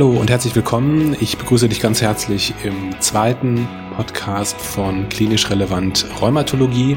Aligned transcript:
Hallo 0.00 0.18
und 0.18 0.30
herzlich 0.30 0.56
willkommen. 0.56 1.14
Ich 1.20 1.36
begrüße 1.36 1.68
dich 1.68 1.78
ganz 1.78 2.00
herzlich 2.00 2.54
im 2.64 2.98
zweiten 3.00 3.68
Podcast 3.96 4.58
von 4.58 5.10
Klinisch 5.10 5.50
Relevant 5.50 6.06
Rheumatologie. 6.22 6.96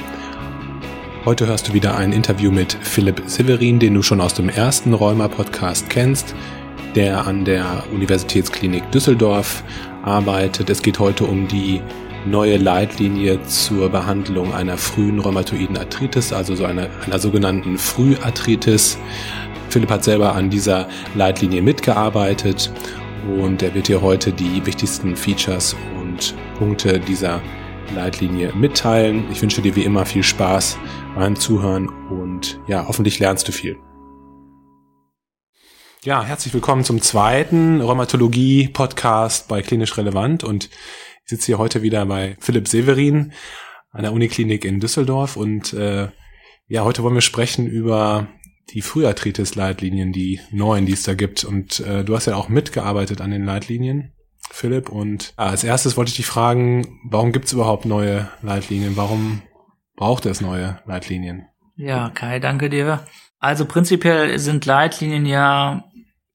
Heute 1.25 1.47
hörst 1.47 1.67
du 1.67 1.73
wieder 1.73 1.97
ein 1.97 2.13
Interview 2.13 2.49
mit 2.49 2.71
Philipp 2.71 3.23
Severin, 3.25 3.77
den 3.77 3.95
du 3.95 4.03
schon 4.03 4.21
aus 4.21 4.35
dem 4.35 4.47
ersten 4.47 4.93
Rheuma-Podcast 4.93 5.89
kennst, 5.89 6.33
der 6.95 7.27
an 7.27 7.43
der 7.43 7.83
Universitätsklinik 7.91 8.89
Düsseldorf 8.91 9.65
arbeitet. 10.03 10.69
Es 10.69 10.81
geht 10.81 10.97
heute 10.97 11.25
um 11.25 11.49
die 11.49 11.81
neue 12.25 12.55
Leitlinie 12.55 13.43
zur 13.43 13.89
Behandlung 13.89 14.53
einer 14.53 14.77
frühen 14.77 15.19
rheumatoiden 15.19 15.75
Arthritis, 15.77 16.31
also 16.31 16.55
so 16.55 16.63
einer, 16.63 16.87
einer 17.05 17.19
sogenannten 17.19 17.77
Früharthritis. 17.77 18.97
Philipp 19.73 19.89
hat 19.89 20.03
selber 20.03 20.35
an 20.35 20.51
dieser 20.51 20.87
Leitlinie 21.15 21.63
mitgearbeitet 21.63 22.71
und 23.39 23.63
er 23.63 23.73
wird 23.73 23.87
dir 23.87 24.03
heute 24.03 24.31
die 24.31 24.63
wichtigsten 24.67 25.15
Features 25.15 25.75
und 25.99 26.35
Punkte 26.59 26.99
dieser 26.99 27.41
Leitlinie 27.95 28.53
mitteilen. 28.53 29.25
Ich 29.31 29.41
wünsche 29.41 29.63
dir 29.63 29.75
wie 29.75 29.83
immer 29.83 30.05
viel 30.05 30.21
Spaß 30.21 30.77
beim 31.15 31.35
Zuhören 31.35 31.89
und 31.89 32.59
ja, 32.67 32.85
hoffentlich 32.87 33.17
lernst 33.17 33.47
du 33.47 33.51
viel. 33.51 33.75
Ja, 36.03 36.23
herzlich 36.23 36.53
willkommen 36.53 36.83
zum 36.83 37.01
zweiten 37.01 37.81
Rheumatologie-Podcast 37.81 39.47
bei 39.47 39.63
Klinisch 39.63 39.97
Relevant 39.97 40.43
und 40.43 40.65
ich 40.65 41.29
sitze 41.29 41.47
hier 41.47 41.57
heute 41.57 41.81
wieder 41.81 42.05
bei 42.05 42.37
Philipp 42.39 42.67
Severin 42.67 43.33
an 43.89 44.03
der 44.03 44.13
Uniklinik 44.13 44.65
in 44.65 44.79
Düsseldorf 44.79 45.35
und 45.35 45.73
äh, 45.73 46.09
ja, 46.67 46.83
heute 46.83 47.01
wollen 47.01 47.15
wir 47.15 47.21
sprechen 47.21 47.65
über 47.65 48.27
die 48.69 48.81
Früharthritis-Leitlinien, 48.81 50.11
die 50.11 50.39
neuen, 50.51 50.85
die 50.85 50.93
es 50.93 51.03
da 51.03 51.13
gibt. 51.13 51.43
Und 51.43 51.79
äh, 51.81 52.03
du 52.03 52.15
hast 52.15 52.25
ja 52.25 52.35
auch 52.35 52.49
mitgearbeitet 52.49 53.21
an 53.21 53.31
den 53.31 53.45
Leitlinien, 53.45 54.13
Philipp. 54.49 54.89
Und 54.89 55.33
äh, 55.37 55.43
als 55.43 55.63
erstes 55.63 55.97
wollte 55.97 56.09
ich 56.09 56.17
dich 56.17 56.25
fragen, 56.25 56.99
warum 57.03 57.31
gibt 57.31 57.45
es 57.45 57.53
überhaupt 57.53 57.85
neue 57.85 58.29
Leitlinien? 58.41 58.95
Warum 58.95 59.41
braucht 59.95 60.25
es 60.25 60.41
neue 60.41 60.79
Leitlinien? 60.85 61.47
Ja, 61.75 62.09
Kai, 62.09 62.39
danke 62.39 62.69
dir. 62.69 63.05
Also 63.39 63.65
prinzipiell 63.65 64.39
sind 64.39 64.65
Leitlinien 64.65 65.25
ja 65.25 65.83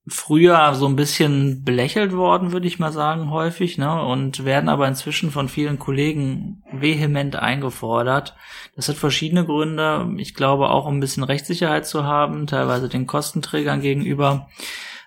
früher 0.08 0.74
so 0.74 0.86
ein 0.86 0.96
bisschen 0.96 1.64
belächelt 1.64 2.12
worden, 2.12 2.52
würde 2.52 2.66
ich 2.66 2.78
mal 2.78 2.92
sagen, 2.92 3.30
häufig, 3.30 3.78
ne? 3.78 4.02
Und 4.02 4.44
werden 4.44 4.68
aber 4.68 4.86
inzwischen 4.88 5.30
von 5.30 5.48
vielen 5.48 5.78
Kollegen 5.78 6.62
vehement 6.72 7.36
eingefordert. 7.36 8.34
Das 8.76 8.88
hat 8.88 8.96
verschiedene 8.96 9.44
Gründe. 9.44 10.08
Ich 10.18 10.34
glaube 10.34 10.70
auch, 10.70 10.86
um 10.86 10.96
ein 10.96 11.00
bisschen 11.00 11.24
Rechtssicherheit 11.24 11.86
zu 11.86 12.04
haben, 12.04 12.46
teilweise 12.46 12.88
den 12.88 13.06
Kostenträgern 13.06 13.80
gegenüber. 13.80 14.48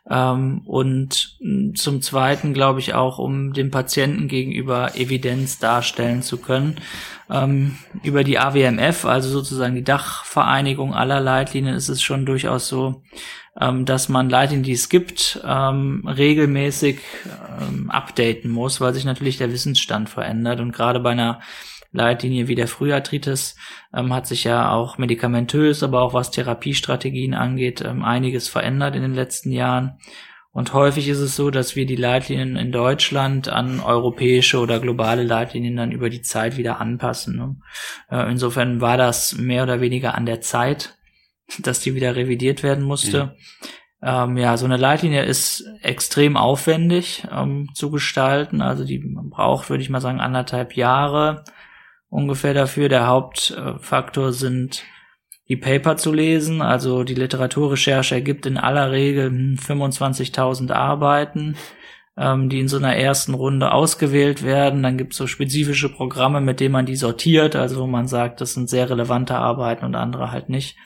Ähm, 0.10 0.62
und 0.66 1.38
zum 1.76 2.02
Zweiten 2.02 2.54
glaube 2.54 2.80
ich 2.80 2.94
auch, 2.94 3.20
um 3.20 3.54
dem 3.54 3.70
Patienten 3.70 4.28
gegenüber 4.28 4.96
Evidenz 4.96 5.60
darstellen 5.60 6.24
zu 6.24 6.38
können. 6.38 6.78
Ähm, 7.30 7.78
über 8.04 8.24
die 8.24 8.40
AWMF, 8.40 9.06
also 9.06 9.30
sozusagen 9.30 9.76
die 9.76 9.84
Dachvereinigung 9.84 10.94
aller 10.94 11.20
Leitlinien, 11.20 11.76
ist 11.76 11.90
es 11.90 12.02
schon 12.02 12.26
durchaus 12.26 12.68
so, 12.68 13.04
ähm, 13.60 13.86
dass 13.86 14.10
man 14.10 14.30
Leitlinien, 14.30 14.64
die 14.64 14.72
es 14.72 14.90
gibt, 14.90 15.40
ähm, 15.46 16.04
regelmäßig 16.08 17.00
ähm, 17.60 17.92
updaten 17.92 18.50
muss, 18.50 18.82
weil 18.82 18.94
sich 18.94 19.06
natürlich 19.06 19.38
der 19.38 19.52
Wissensstand 19.52 20.10
verändert. 20.10 20.60
Und 20.60 20.72
gerade 20.72 21.00
bei 21.00 21.12
einer 21.12 21.42
Leitlinie 21.92 22.48
wie 22.48 22.56
der 22.56 22.68
Früharthritis 22.68 23.56
ähm, 23.94 24.14
hat 24.14 24.28
sich 24.28 24.44
ja 24.46 24.72
auch 24.72 24.98
medikamentös, 24.98 25.84
aber 25.84 26.02
auch 26.02 26.14
was 26.14 26.32
Therapiestrategien 26.32 27.34
angeht, 27.34 27.82
ähm, 27.82 28.04
einiges 28.04 28.48
verändert 28.48 28.96
in 28.96 29.02
den 29.02 29.14
letzten 29.14 29.52
Jahren. 29.52 29.98
Und 30.54 30.74
häufig 30.74 31.08
ist 31.08 31.20
es 31.20 31.36
so, 31.36 31.50
dass 31.50 31.76
wir 31.78 31.86
die 31.86 31.96
Leitlinien 31.96 32.58
in 32.58 32.74
Deutschland 32.74 33.48
an 33.48 33.80
europäische 33.80 34.60
oder 34.60 34.80
globale 34.80 35.24
Leitlinien 35.24 35.78
dann 35.78 35.94
über 35.94 36.10
die 36.10 36.22
Zeit 36.22 36.58
wieder 36.58 36.82
anpassen. 36.82 37.38
Ne? 37.38 37.56
Äh, 38.10 38.30
insofern 38.30 38.82
war 38.82 38.98
das 38.98 39.38
mehr 39.38 39.64
oder 39.64 39.80
weniger 39.80 40.16
an 40.16 40.26
der 40.26 40.42
Zeit, 40.42 40.98
dass 41.60 41.80
die 41.80 41.96
wieder 41.96 42.16
revidiert 42.16 42.64
werden 42.64 42.84
musste. 42.84 43.26
Mhm. 43.26 43.32
Ähm, 44.04 44.38
ja, 44.38 44.58
so 44.58 44.66
eine 44.66 44.78
Leitlinie 44.78 45.24
ist 45.24 45.64
extrem 45.82 46.36
aufwendig 46.36 47.26
ähm, 47.32 47.70
zu 47.74 47.92
gestalten. 47.92 48.62
Also 48.62 48.84
die 48.84 49.00
braucht, 49.00 49.70
würde 49.70 49.84
ich 49.84 49.90
mal 49.90 50.02
sagen, 50.02 50.20
anderthalb 50.20 50.76
Jahre 50.76 51.46
ungefähr 52.12 52.54
dafür. 52.54 52.90
Der 52.90 53.08
Hauptfaktor 53.08 54.34
sind 54.34 54.84
die 55.50 55.58
Paper 55.58 55.98
zu 55.98 56.14
lesen. 56.14 56.62
Also 56.62 57.04
die 57.04 57.16
Literaturrecherche 57.16 58.16
ergibt 58.16 58.46
in 58.46 58.58
aller 58.58 58.92
Regel 58.92 59.30
25.000 59.30 60.72
Arbeiten, 60.72 61.56
ähm, 62.18 62.50
die 62.50 62.60
in 62.60 62.68
so 62.68 62.78
einer 62.78 62.96
ersten 62.96 63.34
Runde 63.34 63.72
ausgewählt 63.72 64.44
werden. 64.44 64.84
Dann 64.84 64.98
gibt 64.98 65.14
es 65.14 65.18
so 65.18 65.26
spezifische 65.26 65.90
Programme, 65.90 66.42
mit 66.42 66.60
denen 66.60 66.74
man 66.74 66.86
die 66.86 66.96
sortiert. 66.96 67.56
Also 67.56 67.82
wo 67.82 67.88
man 67.88 68.08
sagt, 68.08 68.42
das 68.42 68.54
sind 68.54 68.70
sehr 68.70 68.90
relevante 68.90 69.36
Arbeiten 69.36 69.86
und 69.86 69.96
andere 69.96 70.32
halt 70.32 70.50
nicht. 70.50 70.78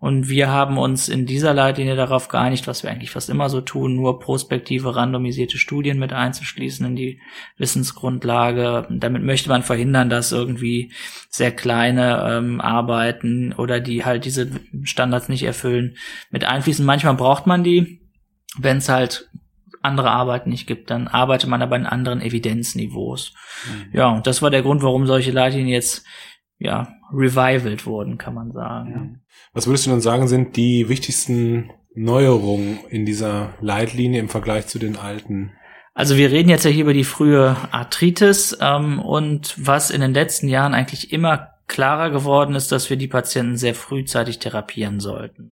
Und 0.00 0.28
wir 0.28 0.48
haben 0.48 0.78
uns 0.78 1.08
in 1.08 1.26
dieser 1.26 1.52
Leitlinie 1.54 1.96
darauf 1.96 2.28
geeinigt, 2.28 2.68
was 2.68 2.82
wir 2.82 2.90
eigentlich 2.90 3.10
fast 3.10 3.28
immer 3.30 3.48
so 3.48 3.60
tun, 3.60 3.96
nur 3.96 4.20
prospektive 4.20 4.94
randomisierte 4.94 5.58
Studien 5.58 5.98
mit 5.98 6.12
einzuschließen 6.12 6.86
in 6.86 6.96
die 6.96 7.20
Wissensgrundlage. 7.56 8.86
Damit 8.90 9.24
möchte 9.24 9.48
man 9.48 9.62
verhindern, 9.62 10.08
dass 10.08 10.30
irgendwie 10.30 10.92
sehr 11.28 11.50
kleine 11.50 12.24
ähm, 12.30 12.60
Arbeiten 12.60 13.52
oder 13.52 13.80
die 13.80 14.04
halt 14.04 14.24
diese 14.24 14.50
Standards 14.84 15.28
nicht 15.28 15.42
erfüllen, 15.42 15.96
mit 16.30 16.44
einfließen. 16.44 16.86
Manchmal 16.86 17.14
braucht 17.14 17.46
man 17.46 17.64
die, 17.64 18.00
wenn 18.56 18.78
es 18.78 18.88
halt 18.88 19.28
andere 19.82 20.10
Arbeiten 20.10 20.50
nicht 20.50 20.66
gibt, 20.66 20.90
dann 20.90 21.08
arbeitet 21.08 21.48
man 21.48 21.62
aber 21.62 21.76
in 21.76 21.86
anderen 21.86 22.20
Evidenzniveaus. 22.20 23.32
Mhm. 23.66 23.96
Ja, 23.96 24.08
und 24.08 24.26
das 24.26 24.42
war 24.42 24.50
der 24.50 24.62
Grund, 24.62 24.82
warum 24.82 25.06
solche 25.06 25.30
Leitlinien 25.30 25.68
jetzt 25.68 26.04
ja 26.58 26.88
revivalt 27.12 27.86
wurden, 27.86 28.18
kann 28.18 28.34
man 28.34 28.52
sagen. 28.52 28.92
Ja. 28.92 29.38
Was 29.52 29.66
würdest 29.66 29.86
du 29.86 29.90
denn 29.90 30.00
sagen, 30.00 30.28
sind 30.28 30.56
die 30.56 30.88
wichtigsten 30.88 31.70
Neuerungen 31.94 32.78
in 32.90 33.06
dieser 33.06 33.54
Leitlinie 33.60 34.20
im 34.20 34.28
Vergleich 34.28 34.66
zu 34.66 34.78
den 34.78 34.96
alten? 34.96 35.52
Also 35.94 36.16
wir 36.16 36.30
reden 36.30 36.48
jetzt 36.48 36.64
ja 36.64 36.70
hier 36.70 36.84
über 36.84 36.94
die 36.94 37.04
frühe 37.04 37.56
Arthritis 37.72 38.56
ähm, 38.60 39.00
und 39.00 39.54
was 39.58 39.90
in 39.90 40.00
den 40.00 40.14
letzten 40.14 40.48
Jahren 40.48 40.74
eigentlich 40.74 41.12
immer 41.12 41.54
klarer 41.66 42.10
geworden 42.10 42.54
ist, 42.54 42.70
dass 42.70 42.88
wir 42.88 42.96
die 42.96 43.08
Patienten 43.08 43.56
sehr 43.56 43.74
frühzeitig 43.74 44.38
therapieren 44.38 45.00
sollten 45.00 45.52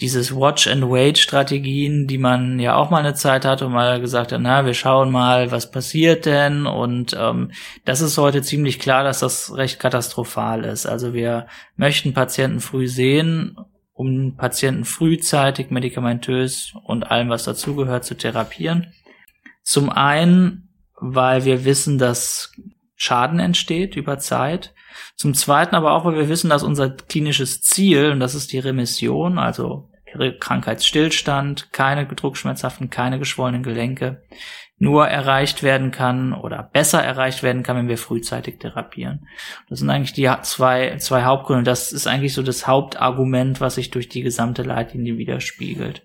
dieses 0.00 0.34
Watch-and-Wait-Strategien, 0.34 2.06
die 2.06 2.18
man 2.18 2.58
ja 2.58 2.74
auch 2.74 2.90
mal 2.90 2.98
eine 2.98 3.14
Zeit 3.14 3.44
hatte 3.44 3.66
und 3.66 3.72
mal 3.72 4.00
gesagt 4.00 4.32
hat, 4.32 4.40
na, 4.40 4.64
wir 4.64 4.74
schauen 4.74 5.10
mal, 5.10 5.50
was 5.50 5.70
passiert 5.70 6.26
denn? 6.26 6.66
Und 6.66 7.16
ähm, 7.18 7.52
das 7.84 8.00
ist 8.00 8.16
heute 8.18 8.42
ziemlich 8.42 8.78
klar, 8.78 9.04
dass 9.04 9.20
das 9.20 9.54
recht 9.56 9.78
katastrophal 9.78 10.64
ist. 10.64 10.86
Also 10.86 11.12
wir 11.12 11.46
möchten 11.76 12.14
Patienten 12.14 12.60
früh 12.60 12.88
sehen, 12.88 13.56
um 13.92 14.36
Patienten 14.36 14.84
frühzeitig 14.84 15.70
medikamentös 15.70 16.72
und 16.84 17.10
allem, 17.10 17.28
was 17.28 17.44
dazugehört, 17.44 18.04
zu 18.04 18.16
therapieren. 18.16 18.94
Zum 19.62 19.90
einen, 19.90 20.70
weil 20.98 21.44
wir 21.44 21.64
wissen, 21.64 21.98
dass 21.98 22.52
Schaden 22.96 23.38
entsteht 23.38 23.96
über 23.96 24.18
Zeit. 24.18 24.74
Zum 25.16 25.34
Zweiten 25.34 25.74
aber 25.74 25.92
auch, 25.92 26.04
weil 26.04 26.16
wir 26.16 26.28
wissen, 26.28 26.50
dass 26.50 26.62
unser 26.62 26.90
klinisches 26.90 27.60
Ziel, 27.60 28.10
und 28.10 28.20
das 28.20 28.34
ist 28.34 28.52
die 28.52 28.58
Remission, 28.58 29.38
also 29.38 29.90
Krankheitsstillstand, 30.40 31.72
keine 31.72 32.06
druckschmerzhaften, 32.06 32.90
keine 32.90 33.18
geschwollenen 33.18 33.62
Gelenke, 33.62 34.22
nur 34.78 35.06
erreicht 35.06 35.62
werden 35.62 35.90
kann 35.90 36.32
oder 36.32 36.62
besser 36.62 37.02
erreicht 37.02 37.42
werden 37.42 37.62
kann, 37.62 37.76
wenn 37.76 37.88
wir 37.88 37.98
frühzeitig 37.98 38.58
therapieren. 38.58 39.28
Das 39.68 39.78
sind 39.78 39.90
eigentlich 39.90 40.14
die 40.14 40.28
zwei, 40.42 40.96
zwei 40.96 41.24
Hauptgründe. 41.24 41.64
Das 41.64 41.92
ist 41.92 42.06
eigentlich 42.06 42.32
so 42.32 42.42
das 42.42 42.66
Hauptargument, 42.66 43.60
was 43.60 43.74
sich 43.74 43.90
durch 43.90 44.08
die 44.08 44.22
gesamte 44.22 44.62
Leitlinie 44.62 45.18
widerspiegelt. 45.18 46.02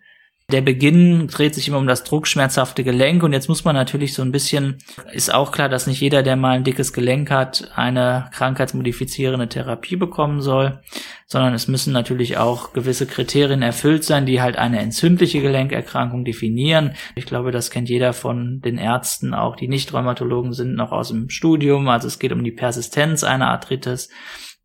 Der 0.52 0.62
Beginn 0.62 1.28
dreht 1.28 1.56
sich 1.56 1.68
immer 1.68 1.80
um 1.80 1.88
das 1.88 2.04
druckschmerzhafte 2.04 2.84
Gelenk 2.84 3.24
und 3.24 3.34
jetzt 3.34 3.50
muss 3.50 3.64
man 3.64 3.74
natürlich 3.74 4.14
so 4.14 4.22
ein 4.22 4.32
bisschen, 4.32 4.78
ist 5.12 5.34
auch 5.34 5.52
klar, 5.52 5.70
dass 5.70 5.88
nicht 5.88 6.00
jeder, 6.00 6.22
der 6.22 6.36
mal 6.36 6.52
ein 6.52 6.64
dickes 6.64 6.94
Gelenk 6.94 7.32
hat, 7.32 7.72
eine 7.74 8.30
krankheitsmodifizierende 8.32 9.50
Therapie 9.50 9.96
bekommen 9.96 10.42
soll, 10.42 10.82
sondern 11.26 11.56
es 11.56 11.68
müssen 11.68 11.94
natürlich 11.94 12.38
auch 12.38 12.74
gewisse 12.74 13.08
Kriterien 13.08 13.64
erfüllt 13.64 14.04
sein, 14.04 14.28
die 14.28 14.40
halt 14.40 14.56
eine 14.56 14.80
entzündliche 14.82 15.42
Gelenkerkrankung 15.42 16.24
definieren. 16.24 16.94
Ich 17.16 17.26
glaube, 17.26 17.50
das 17.50 17.72
kennt 17.72 17.90
jeder 17.90 18.14
von 18.14 18.62
den 18.62 18.78
Ärzten, 18.78 19.34
auch 19.34 19.56
die 19.56 19.68
nicht 19.68 19.94
Rheumatologen 19.94 20.54
sind, 20.54 20.76
noch 20.76 20.92
aus 20.92 21.08
dem 21.08 21.30
Studium. 21.30 21.90
Also 21.90 22.08
es 22.08 22.20
geht 22.20 22.32
um 22.32 22.44
die 22.44 22.52
Persistenz 22.52 23.24
einer 23.24 23.50
Arthritis. 23.50 24.10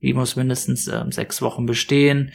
Die 0.02 0.14
muss 0.14 0.36
mindestens 0.36 0.88
äh, 0.88 1.04
sechs 1.10 1.42
Wochen 1.42 1.66
bestehen. 1.66 2.32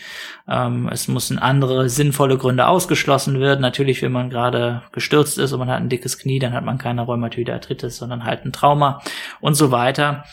Ähm, 0.48 0.88
es 0.92 1.08
müssen 1.08 1.40
andere 1.40 1.90
sinnvolle 1.90 2.38
Gründe 2.38 2.68
ausgeschlossen 2.68 3.40
werden. 3.40 3.62
Natürlich, 3.62 4.02
wenn 4.02 4.12
man 4.12 4.30
gerade 4.30 4.84
gestürzt 4.92 5.40
ist 5.40 5.52
und 5.52 5.60
man 5.60 5.70
hat 5.70 5.78
ein 5.78 5.90
dickes 5.90 6.20
Knie, 6.20 6.40
dann 6.40 6.54
hat 6.54 6.64
man 6.64 6.78
keine 6.78 7.02
rheumatoide 7.02 7.54
Arthritis, 7.54 7.98
sondern 7.98 8.24
halt 8.24 8.46
ein 8.46 8.54
Trauma 8.54 9.02
und 9.42 9.56
so 9.56 9.72
weiter. 9.72 10.26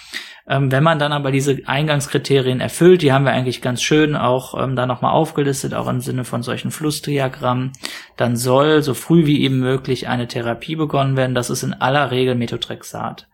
Ähm, 0.46 0.72
wenn 0.72 0.82
man 0.82 0.98
dann 0.98 1.12
aber 1.12 1.30
diese 1.30 1.60
Eingangskriterien 1.66 2.60
erfüllt, 2.60 3.02
die 3.02 3.12
haben 3.12 3.24
wir 3.24 3.32
eigentlich 3.32 3.62
ganz 3.62 3.80
schön 3.80 4.16
auch 4.16 4.60
ähm, 4.60 4.74
da 4.74 4.86
nochmal 4.86 5.12
aufgelistet, 5.12 5.72
auch 5.72 5.88
im 5.88 6.00
Sinne 6.00 6.24
von 6.24 6.42
solchen 6.42 6.70
Flussdiagrammen, 6.70 7.72
dann 8.16 8.36
soll 8.36 8.82
so 8.82 8.92
früh 8.94 9.24
wie 9.24 9.42
eben 9.42 9.60
möglich 9.60 10.08
eine 10.08 10.26
Therapie 10.26 10.76
begonnen 10.76 11.16
werden. 11.16 11.34
Das 11.34 11.48
ist 11.48 11.62
in 11.62 11.74
aller 11.74 12.10
Regel 12.10 12.34
Methotrexat 12.34 13.28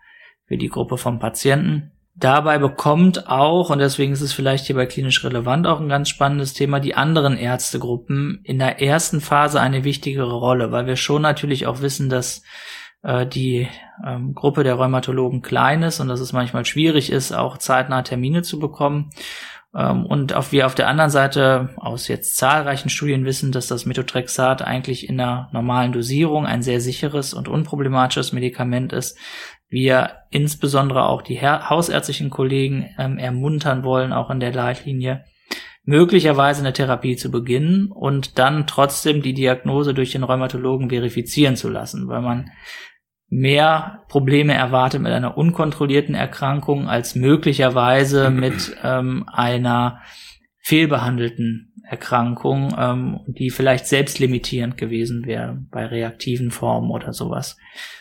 für 0.47 0.59
die 0.59 0.69
Gruppe 0.69 0.99
von 0.99 1.19
Patienten. 1.19 1.93
Dabei 2.21 2.59
bekommt 2.59 3.29
auch, 3.29 3.71
und 3.71 3.79
deswegen 3.79 4.13
ist 4.13 4.23
es 4.23 4.33
vielleicht 4.33 4.67
hier 4.67 4.75
bei 4.75 4.87
klinisch 4.87 5.23
relevant 5.23 5.69
auch 5.69 5.79
ein 5.79 5.89
ganz 5.89 6.09
spannendes 6.09 6.53
Thema, 6.53 6.81
die 6.81 6.97
anderen 6.97 7.37
Ärztegruppen 7.37 8.41
in 8.43 8.59
der 8.59 8.83
ersten 8.83 9.21
Phase 9.21 9.61
eine 9.61 9.85
wichtigere 9.85 10.33
Rolle, 10.33 10.73
weil 10.73 10.87
wir 10.87 10.97
schon 10.97 11.23
natürlich 11.23 11.69
auch 11.69 11.81
wissen, 11.81 12.09
dass 12.09 12.43
äh, 13.05 13.25
die 13.25 13.69
ähm, 14.05 14.35
Gruppe 14.35 14.65
der 14.65 14.75
Rheumatologen 14.75 15.43
klein 15.43 15.85
ist 15.85 16.01
und 16.01 16.09
dass 16.09 16.19
es 16.19 16.33
manchmal 16.33 16.65
schwierig 16.65 17.13
ist, 17.13 17.31
auch 17.31 17.57
zeitnah 17.57 18.03
Termine 18.03 18.43
zu 18.43 18.59
bekommen. 18.59 19.11
Ähm, 19.73 20.05
und 20.05 20.33
auch 20.35 20.51
wir 20.51 20.67
auf 20.67 20.75
der 20.75 20.89
anderen 20.89 21.11
Seite 21.11 21.69
aus 21.77 22.09
jetzt 22.09 22.37
zahlreichen 22.37 22.89
Studien 22.89 23.27
wissen, 23.27 23.53
dass 23.53 23.69
das 23.69 23.87
Methotrexat 23.87 24.63
eigentlich 24.63 25.09
in 25.09 25.19
der 25.19 25.49
normalen 25.53 25.93
Dosierung 25.93 26.47
ein 26.47 26.63
sehr 26.63 26.81
sicheres 26.81 27.33
und 27.33 27.47
unproblematisches 27.47 28.33
Medikament 28.33 28.93
ist, 28.93 29.17
wir 29.69 30.11
insbesondere 30.31 31.07
auch 31.07 31.23
die 31.23 31.41
hausärztlichen 31.41 32.31
Kollegen 32.31 32.91
ähm, 32.99 33.19
ermuntern 33.19 33.85
wollen, 33.85 34.13
auch 34.13 34.31
in 34.31 34.41
der 34.41 34.53
Leitlinie, 34.53 35.25
möglicherweise 35.85 36.61
eine 36.61 36.73
Therapie 36.73 37.17
zu 37.17 37.31
beginnen 37.31 37.91
und 37.91 38.39
dann 38.39 38.67
trotzdem 38.67 39.23
die 39.23 39.35
Diagnose 39.35 39.95
durch 39.95 40.13
den 40.13 40.23
Rheumatologen 40.23 40.91
verifizieren 40.91 41.57
zu 41.57 41.69
lassen, 41.69 42.09
weil 42.09 42.21
man 42.21 42.51
mehr 43.31 44.05
Probleme 44.09 44.55
erwartet 44.55 45.03
mit 45.03 45.13
einer 45.13 45.37
unkontrollierten 45.37 46.15
Erkrankung 46.15 46.89
als 46.89 47.15
möglicherweise 47.15 48.31
mit 48.31 48.77
ähm, 48.83 49.25
einer 49.29 50.01
fehlbehandelten 50.59 51.68
Erkrankung, 51.85 52.75
ähm, 52.79 53.21
die 53.27 53.51
vielleicht 53.51 53.87
selbstlimitierend 53.87 54.77
gewesen 54.77 55.27
wäre 55.27 55.59
bei 55.71 55.87
reaktiven 55.87 56.51
Formen 56.51 56.91
oder 56.91 57.13
sowas. 57.13 57.57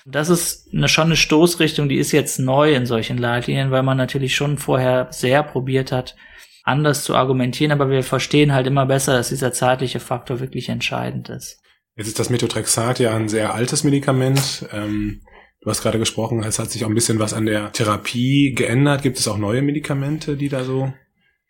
Das 0.06 0.30
ist 0.30 0.74
eine, 0.74 0.88
schon 0.88 1.06
eine 1.06 1.16
Stoßrichtung, 1.16 1.90
die 1.90 1.98
ist 1.98 2.12
jetzt 2.12 2.40
neu 2.40 2.74
in 2.74 2.86
solchen 2.86 3.18
Leitlinien, 3.18 3.72
weil 3.72 3.84
man 3.84 3.98
natürlich 3.98 4.36
schon 4.36 4.58
vorher 4.58 5.08
sehr 5.12 5.44
probiert 5.44 5.92
hat, 5.92 6.16
anders 6.64 7.04
zu 7.04 7.16
argumentieren, 7.16 7.72
aber 7.72 7.90
wir 7.90 8.04
verstehen 8.04 8.54
halt 8.54 8.68
immer 8.68 8.86
besser, 8.86 9.14
dass 9.14 9.30
dieser 9.30 9.54
zeitliche 9.54 10.00
Faktor 10.00 10.40
wirklich 10.40 10.70
entscheidend 10.70 11.30
ist. 11.30 11.62
Jetzt 11.96 12.08
ist 12.08 12.20
das 12.20 12.30
Methotrexat 12.30 13.00
ja 13.00 13.16
ein 13.16 13.30
sehr 13.30 13.54
altes 13.56 13.84
Medikament. 13.84 14.68
Ähm, 14.72 15.22
du 15.62 15.70
hast 15.70 15.82
gerade 15.82 15.98
gesprochen, 15.98 16.44
es 16.44 16.60
hat 16.60 16.70
sich 16.70 16.86
auch 16.86 16.90
ein 16.90 16.96
bisschen 16.96 17.20
was 17.20 17.34
an 17.34 17.46
der 17.46 17.72
Therapie 17.72 18.54
geändert. 18.54 19.02
Gibt 19.02 19.18
es 19.18 19.28
auch 19.28 19.38
neue 19.38 19.64
Medikamente, 19.64 20.38
die 20.38 20.50
da 20.50 20.64
so 20.64 20.94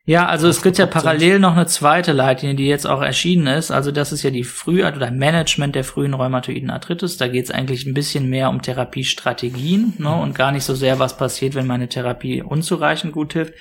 ja, 0.09 0.25
also 0.25 0.47
es 0.47 0.61
gibt 0.61 0.77
ja 0.77 0.85
parallel 0.85 1.39
noch 1.39 1.51
eine 1.51 1.65
zweite 1.65 2.13
Leitlinie, 2.13 2.55
die 2.55 2.65
jetzt 2.65 2.87
auch 2.87 3.01
erschienen 3.01 3.45
ist. 3.45 3.71
Also 3.71 3.91
das 3.91 4.13
ist 4.13 4.23
ja 4.23 4.29
die 4.29 4.45
Frühart 4.45 4.95
oder 4.95 5.11
Management 5.11 5.75
der 5.75 5.83
frühen 5.83 6.13
rheumatoiden 6.13 6.69
Arthritis. 6.69 7.17
Da 7.17 7.27
geht 7.27 7.43
es 7.43 7.51
eigentlich 7.51 7.85
ein 7.85 7.93
bisschen 7.93 8.29
mehr 8.29 8.49
um 8.49 8.61
Therapiestrategien 8.61 9.95
ne, 9.97 10.15
und 10.15 10.33
gar 10.33 10.53
nicht 10.53 10.63
so 10.63 10.75
sehr, 10.75 10.99
was 10.99 11.17
passiert, 11.17 11.55
wenn 11.55 11.67
meine 11.67 11.89
Therapie 11.89 12.41
unzureichend 12.41 13.11
gut 13.11 13.33
hilft. 13.33 13.55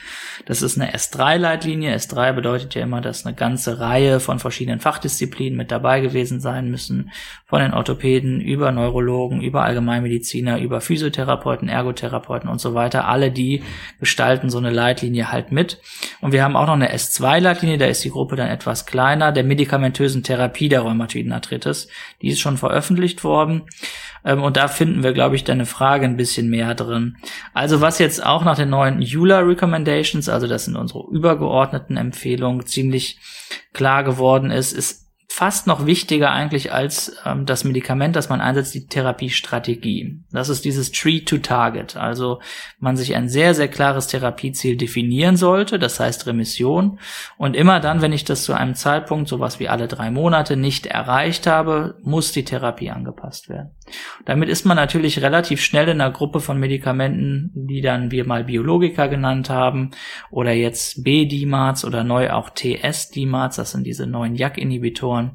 Das 0.45 0.63
ist 0.63 0.81
eine 0.81 0.95
S3-Leitlinie. 0.95 1.97
S3 1.97 2.33
bedeutet 2.35 2.77
ja 2.77 2.83
immer, 2.85 3.01
dass 3.01 3.27
eine 3.27 3.35
ganze 3.35 3.81
Reihe 3.81 4.21
von 4.21 4.39
verschiedenen 4.39 4.79
Fachdisziplinen 4.79 5.57
mit 5.57 5.73
dabei 5.73 5.99
gewesen 5.99 6.39
sein 6.39 6.71
müssen. 6.71 7.11
Von 7.47 7.61
den 7.61 7.75
Orthopäden 7.75 8.41
über 8.41 8.71
Neurologen, 8.71 9.43
über 9.43 9.65
Allgemeinmediziner, 9.65 10.61
über 10.61 10.81
Physiotherapeuten, 10.81 11.69
Ergotherapeuten 11.69 12.49
und 12.49 12.61
so 12.61 12.73
weiter. 12.73 13.09
Alle 13.09 13.33
die 13.33 13.65
gestalten 13.99 14.49
so 14.49 14.59
eine 14.59 14.71
Leitlinie 14.71 15.33
halt 15.33 15.51
mit. 15.51 15.81
Und 16.21 16.36
wir 16.37 16.45
haben 16.45 16.55
auch 16.55 16.67
noch 16.67 16.75
eine 16.75 16.95
S2-Leitlinie, 16.95 17.79
da 17.79 17.87
ist 17.87 18.05
die 18.05 18.11
Gruppe 18.11 18.37
dann 18.37 18.49
etwas 18.49 18.85
kleiner, 18.85 19.33
der 19.33 19.43
medikamentösen 19.43 20.23
Therapie 20.23 20.69
der 20.69 20.83
rheumatoiden 20.83 21.33
Arthritis. 21.33 21.89
Die 22.21 22.29
ist 22.29 22.41
schon 22.41 22.59
veröffentlicht 22.59 23.25
worden. 23.25 23.63
Ähm, 24.23 24.43
und 24.43 24.59
da 24.59 24.69
finden 24.69 25.03
wir, 25.03 25.15
glaube 25.15 25.35
ich, 25.35 25.45
deine 25.45 25.65
Frage 25.65 26.05
ein 26.05 26.19
bisschen 26.19 26.51
mehr 26.51 26.75
drin. 26.75 27.17
Also 27.55 27.81
was 27.81 27.99
jetzt 27.99 28.23
auch 28.23 28.45
nach 28.45 28.57
den 28.57 28.69
neuen 28.69 29.03
EULA 29.03 29.39
Recommendations, 29.39 30.29
also 30.29 30.47
das 30.47 30.67
sind 30.67 30.77
unsere 30.77 31.07
übergeordneten 31.11 31.97
Empfehlungen, 31.97 32.67
ziemlich 32.67 33.19
klar 33.73 34.05
geworden 34.05 34.51
ist, 34.51 34.73
ist 34.73 35.06
fast 35.37 35.67
noch 35.67 35.85
wichtiger 35.85 36.31
eigentlich 36.31 36.73
als 36.73 37.15
ähm, 37.27 37.45
das 37.45 37.63
Medikament, 37.63 38.17
das 38.17 38.31
man 38.31 38.41
einsetzt, 38.41 38.75
die 38.75 38.87
Therapiestrategie. 38.87 40.23
Das 40.33 40.49
ist 40.49 40.65
dieses 40.65 40.93
Treat 40.93 41.27
to 41.29 41.37
Target. 41.37 41.95
Also 41.95 42.41
man 42.79 42.97
sich 42.97 43.15
ein 43.15 43.29
sehr, 43.29 43.53
sehr 43.53 43.69
klares 43.69 44.07
Therapieziel 44.07 44.79
definieren 44.79 45.37
sollte, 45.37 45.79
das 45.79 46.01
heißt 46.01 46.27
Remission. 46.27 46.99
Und 47.37 47.55
immer 47.55 47.81
dann, 47.81 48.01
wenn 48.01 48.15
ich 48.15 48.25
das 48.25 48.45
zu 48.45 48.55
einem 48.55 48.75
Zeitpunkt, 48.75 49.29
sowas 49.29 49.61
wie 49.61 49.69
alle 49.69 49.89
drei 49.89 50.11
Monate, 50.11 50.57
nicht 50.57 50.87
erreicht 50.87 51.47
habe, 51.47 51.99
muss 52.03 52.33
die 52.33 52.45
Therapie 52.45 52.89
angepasst 52.89 53.51
werden. 53.51 53.73
Damit 54.25 54.49
ist 54.49 54.65
man 54.65 54.77
natürlich 54.79 55.21
relativ 55.21 55.61
schnell 55.61 55.89
in 55.89 56.01
einer 56.01 56.13
Gruppe 56.13 56.41
von 56.41 56.59
Medikamenten, 56.59 57.51
die 57.55 57.83
dann 57.83 58.11
wir 58.11 58.27
mal 58.27 58.45
Biologika 58.45 59.07
genannt 59.07 59.51
haben, 59.51 59.91
oder 60.31 60.53
jetzt 60.53 61.05
B-DMARDs 61.05 61.85
oder 61.85 62.05
neu 62.05 62.31
auch 62.31 62.49
TS-DMARDs, 62.49 63.57
das 63.57 63.73
sind 63.73 63.87
diese 63.87 64.07
neuen 64.07 64.35
JAK-Inhibitoren 64.35 65.26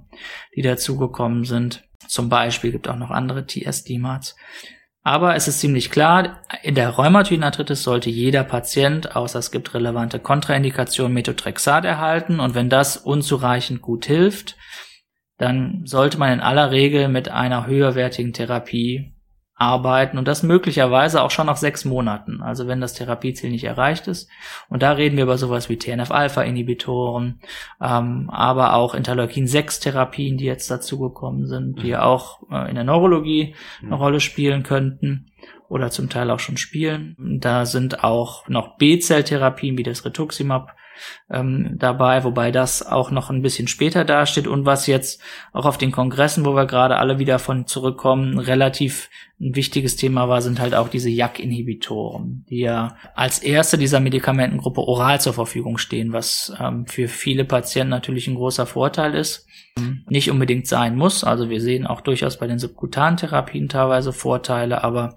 die 0.55 0.61
dazugekommen 0.61 1.43
sind. 1.43 1.83
Zum 2.07 2.29
Beispiel 2.29 2.71
gibt 2.71 2.89
auch 2.89 2.97
noch 2.97 3.11
andere 3.11 3.45
TS-DMARDs. 3.45 4.35
Aber 5.03 5.35
es 5.35 5.47
ist 5.47 5.59
ziemlich 5.59 5.89
klar, 5.89 6.43
in 6.61 6.75
der 6.75 6.89
Rheumatoidenarthritis 6.89 7.81
sollte 7.81 8.09
jeder 8.11 8.43
Patient, 8.43 9.15
außer 9.15 9.39
es 9.39 9.49
gibt 9.49 9.73
relevante 9.73 10.19
Kontraindikationen, 10.19 11.13
Methotrexat 11.13 11.85
erhalten. 11.85 12.39
Und 12.39 12.53
wenn 12.53 12.69
das 12.69 12.97
unzureichend 12.97 13.81
gut 13.81 14.05
hilft, 14.05 14.57
dann 15.37 15.81
sollte 15.85 16.19
man 16.19 16.33
in 16.33 16.39
aller 16.39 16.69
Regel 16.69 17.07
mit 17.07 17.29
einer 17.29 17.65
höherwertigen 17.65 18.31
Therapie 18.31 19.15
arbeiten 19.61 20.17
und 20.17 20.27
das 20.27 20.41
möglicherweise 20.41 21.21
auch 21.21 21.29
schon 21.29 21.45
nach 21.45 21.55
sechs 21.55 21.85
Monaten, 21.85 22.41
also 22.41 22.67
wenn 22.67 22.81
das 22.81 22.95
Therapieziel 22.95 23.51
nicht 23.51 23.63
erreicht 23.63 24.07
ist. 24.07 24.27
Und 24.69 24.81
da 24.81 24.93
reden 24.93 25.17
wir 25.17 25.25
über 25.25 25.37
sowas 25.37 25.69
wie 25.69 25.77
TNF-Alpha-Inhibitoren, 25.77 27.39
ähm, 27.79 28.31
aber 28.31 28.73
auch 28.73 28.95
Interleukin-6-Therapien, 28.95 30.37
die 30.37 30.45
jetzt 30.45 30.71
dazugekommen 30.71 31.45
sind, 31.45 31.83
die 31.83 31.91
mhm. 31.91 31.97
auch 31.97 32.41
äh, 32.51 32.69
in 32.69 32.75
der 32.75 32.83
Neurologie 32.83 33.53
eine 33.81 33.95
mhm. 33.95 34.01
Rolle 34.01 34.19
spielen 34.19 34.63
könnten 34.63 35.27
oder 35.69 35.91
zum 35.91 36.09
Teil 36.09 36.31
auch 36.31 36.39
schon 36.39 36.57
spielen. 36.57 37.15
Da 37.39 37.67
sind 37.67 38.03
auch 38.03 38.47
noch 38.47 38.77
B-Zell-Therapien 38.77 39.77
wie 39.77 39.83
das 39.83 40.03
Rituximab 40.03 40.75
ähm, 41.29 41.75
dabei, 41.77 42.23
wobei 42.23 42.51
das 42.51 42.85
auch 42.85 43.11
noch 43.11 43.29
ein 43.29 43.41
bisschen 43.41 43.67
später 43.67 44.05
dasteht 44.05 44.47
und 44.47 44.65
was 44.65 44.87
jetzt 44.87 45.21
auch 45.53 45.65
auf 45.65 45.77
den 45.77 45.91
Kongressen, 45.91 46.45
wo 46.45 46.55
wir 46.55 46.65
gerade 46.65 46.97
alle 46.97 47.19
wieder 47.19 47.39
von 47.39 47.67
zurückkommen, 47.67 48.39
relativ 48.39 49.09
ein 49.39 49.55
wichtiges 49.55 49.95
Thema 49.95 50.29
war, 50.29 50.41
sind 50.41 50.59
halt 50.59 50.75
auch 50.75 50.87
diese 50.87 51.09
JAK-Inhibitoren, 51.09 52.45
die 52.49 52.59
ja 52.59 52.95
als 53.15 53.39
erste 53.39 53.77
dieser 53.77 53.99
Medikamentengruppe 53.99 54.81
oral 54.81 55.19
zur 55.19 55.33
Verfügung 55.33 55.77
stehen, 55.79 56.13
was 56.13 56.53
ähm, 56.59 56.85
für 56.85 57.07
viele 57.07 57.43
Patienten 57.43 57.89
natürlich 57.89 58.27
ein 58.27 58.35
großer 58.35 58.67
Vorteil 58.67 59.15
ist. 59.15 59.47
Nicht 60.09 60.29
unbedingt 60.29 60.67
sein 60.67 60.95
muss. 60.95 61.23
Also 61.23 61.49
wir 61.49 61.61
sehen 61.61 61.87
auch 61.87 62.01
durchaus 62.01 62.37
bei 62.37 62.45
den 62.45 62.59
subkutanen 62.59 63.17
Therapien 63.17 63.69
teilweise 63.69 64.11
Vorteile, 64.11 64.83
aber 64.83 65.15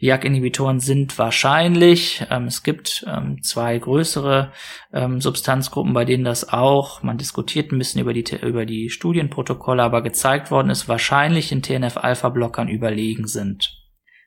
JAK-Inhibitoren 0.00 0.80
sind 0.80 1.18
wahrscheinlich, 1.18 2.24
ähm, 2.30 2.46
es 2.46 2.62
gibt 2.62 3.04
ähm, 3.06 3.42
zwei 3.42 3.78
größere 3.78 4.52
ähm, 4.92 5.20
Substanzgruppen, 5.20 5.92
bei 5.92 6.06
denen 6.06 6.24
das 6.24 6.48
auch, 6.48 7.02
man 7.02 7.18
diskutiert 7.18 7.70
ein 7.70 7.78
bisschen 7.78 8.00
über 8.00 8.14
die, 8.14 8.24
über 8.40 8.64
die 8.64 8.88
Studienprotokolle, 8.88 9.82
aber 9.82 10.02
gezeigt 10.02 10.50
worden 10.50 10.70
ist, 10.70 10.88
wahrscheinlich 10.88 11.52
in 11.52 11.62
TNF-Alpha-Blockern 11.62 12.68
überlegen 12.68 13.26
sind 13.26 13.76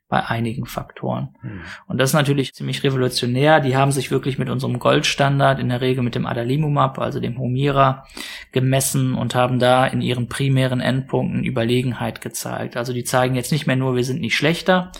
bei 0.10 0.24
einigen 0.28 0.68
Faktoren. 0.68 1.30
Mhm. 1.42 1.62
Und 1.88 1.98
das 1.98 2.12
ist 2.12 2.14
natürlich 2.14 2.54
ziemlich 2.54 2.84
revolutionär. 2.84 3.60
Die 3.60 3.76
haben 3.76 3.92
sich 3.92 4.12
wirklich 4.12 4.38
mit 4.38 4.48
unserem 4.48 4.78
Goldstandard, 4.78 5.60
in 5.60 5.70
der 5.70 5.82
Regel 5.82 6.04
mit 6.04 6.14
dem 6.14 6.28
Adalimumab, 6.28 7.00
also 7.00 7.20
dem 7.20 7.40
Humira, 7.40 8.06
gemessen 8.52 9.16
und 9.16 9.34
haben 9.34 9.58
da 9.58 9.88
in 9.88 10.02
ihren 10.02 10.28
primären 10.28 10.82
Endpunkten 10.82 11.44
Überlegenheit 11.44 12.22
gezeigt. 12.22 12.78
Also 12.78 12.94
die 12.94 13.04
zeigen 13.04 13.34
jetzt 13.34 13.52
nicht 13.52 13.66
mehr 13.66 13.76
nur, 13.76 13.96
wir 13.96 14.04
sind 14.04 14.22
nicht 14.22 14.36
schlechter, 14.36 14.92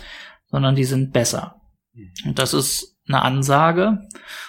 sondern 0.54 0.76
die 0.76 0.84
sind 0.84 1.12
besser. 1.12 1.56
Mhm. 1.94 2.12
Und 2.26 2.38
das 2.38 2.54
ist 2.54 2.96
eine 3.08 3.22
Ansage. 3.22 3.98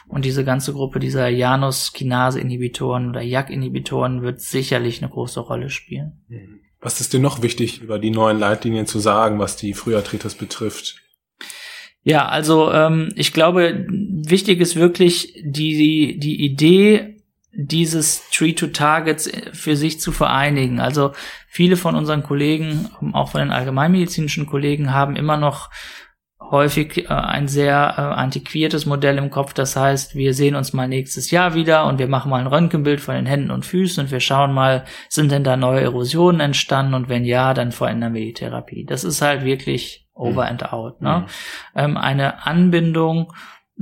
Und 0.08 0.24
diese 0.24 0.46
ganze 0.46 0.72
Gruppe 0.72 1.00
dieser 1.00 1.30
Janus-Kinase-Inhibitoren 1.30 3.10
oder 3.10 3.22
JAK-Inhibitoren 3.22 4.22
wird 4.22 4.40
sicherlich 4.40 5.02
eine 5.02 5.10
große 5.12 5.40
Rolle 5.40 5.72
spielen. 5.72 6.24
Mhm. 6.28 6.60
Was 6.80 7.02
ist 7.02 7.14
dir 7.14 7.20
noch 7.20 7.42
wichtig, 7.42 7.82
über 7.82 7.98
die 7.98 8.12
neuen 8.12 8.38
Leitlinien 8.38 8.86
zu 8.86 9.00
sagen, 9.00 9.40
was 9.40 9.56
die 9.56 9.74
Früharthritis 9.74 10.36
betrifft? 10.36 11.02
Ja, 12.04 12.28
also 12.28 12.72
ähm, 12.72 13.12
ich 13.16 13.34
glaube, 13.34 13.88
wichtig 13.90 14.60
ist 14.60 14.76
wirklich 14.76 15.42
die, 15.44 16.20
die 16.20 16.46
Idee, 16.46 17.15
dieses 17.56 18.30
Tree 18.30 18.54
to 18.54 18.68
Targets 18.68 19.30
für 19.54 19.76
sich 19.76 20.00
zu 20.00 20.12
vereinigen. 20.12 20.80
Also 20.80 21.14
viele 21.48 21.78
von 21.78 21.96
unseren 21.96 22.24
Kollegen, 22.24 22.90
auch 23.14 23.30
von 23.30 23.42
den 23.42 23.52
allgemeinmedizinischen 23.52 24.46
Kollegen, 24.46 24.94
haben 24.94 25.16
immer 25.16 25.38
noch 25.38 25.70
häufig 26.52 27.06
äh, 27.06 27.08
ein 27.08 27.48
sehr 27.48 27.96
äh, 27.98 28.02
antiquiertes 28.02 28.86
Modell 28.86 29.18
im 29.18 29.30
Kopf. 29.30 29.54
Das 29.54 29.76
heißt, 29.76 30.16
wir 30.16 30.34
sehen 30.34 30.56
uns 30.56 30.74
mal 30.74 30.88
nächstes 30.88 31.32
Jahr 31.32 31.54
wieder 31.54 31.86
und 31.86 31.98
wir 31.98 32.08
machen 32.08 32.30
mal 32.30 32.42
ein 32.42 32.48
Röntgenbild 32.48 33.02
von 33.02 33.16
den 33.16 33.26
Händen 33.26 33.52
und 33.52 33.66
Füßen 33.66 34.04
und 34.04 34.12
wir 34.12 34.20
schauen 34.20 34.54
mal, 34.54 34.84
sind 35.10 35.32
denn 35.32 35.44
da 35.44 35.58
neue 35.58 35.82
Erosionen 35.82 36.42
entstanden 36.42 36.94
und 36.94 37.10
wenn 37.10 37.26
ja, 37.26 37.54
dann 37.54 37.72
verändern 37.72 38.14
wir 38.14 38.22
die 38.22 38.34
Therapie. 38.34 38.86
Das 38.86 39.04
ist 39.04 39.22
halt 39.22 39.44
wirklich 39.44 40.08
over 40.14 40.44
mhm. 40.44 40.50
and 40.50 40.74
out. 40.74 41.02
Ne? 41.02 41.20
Mhm. 41.20 41.26
Ähm, 41.76 41.98
eine 41.98 42.46
Anbindung 42.46 43.34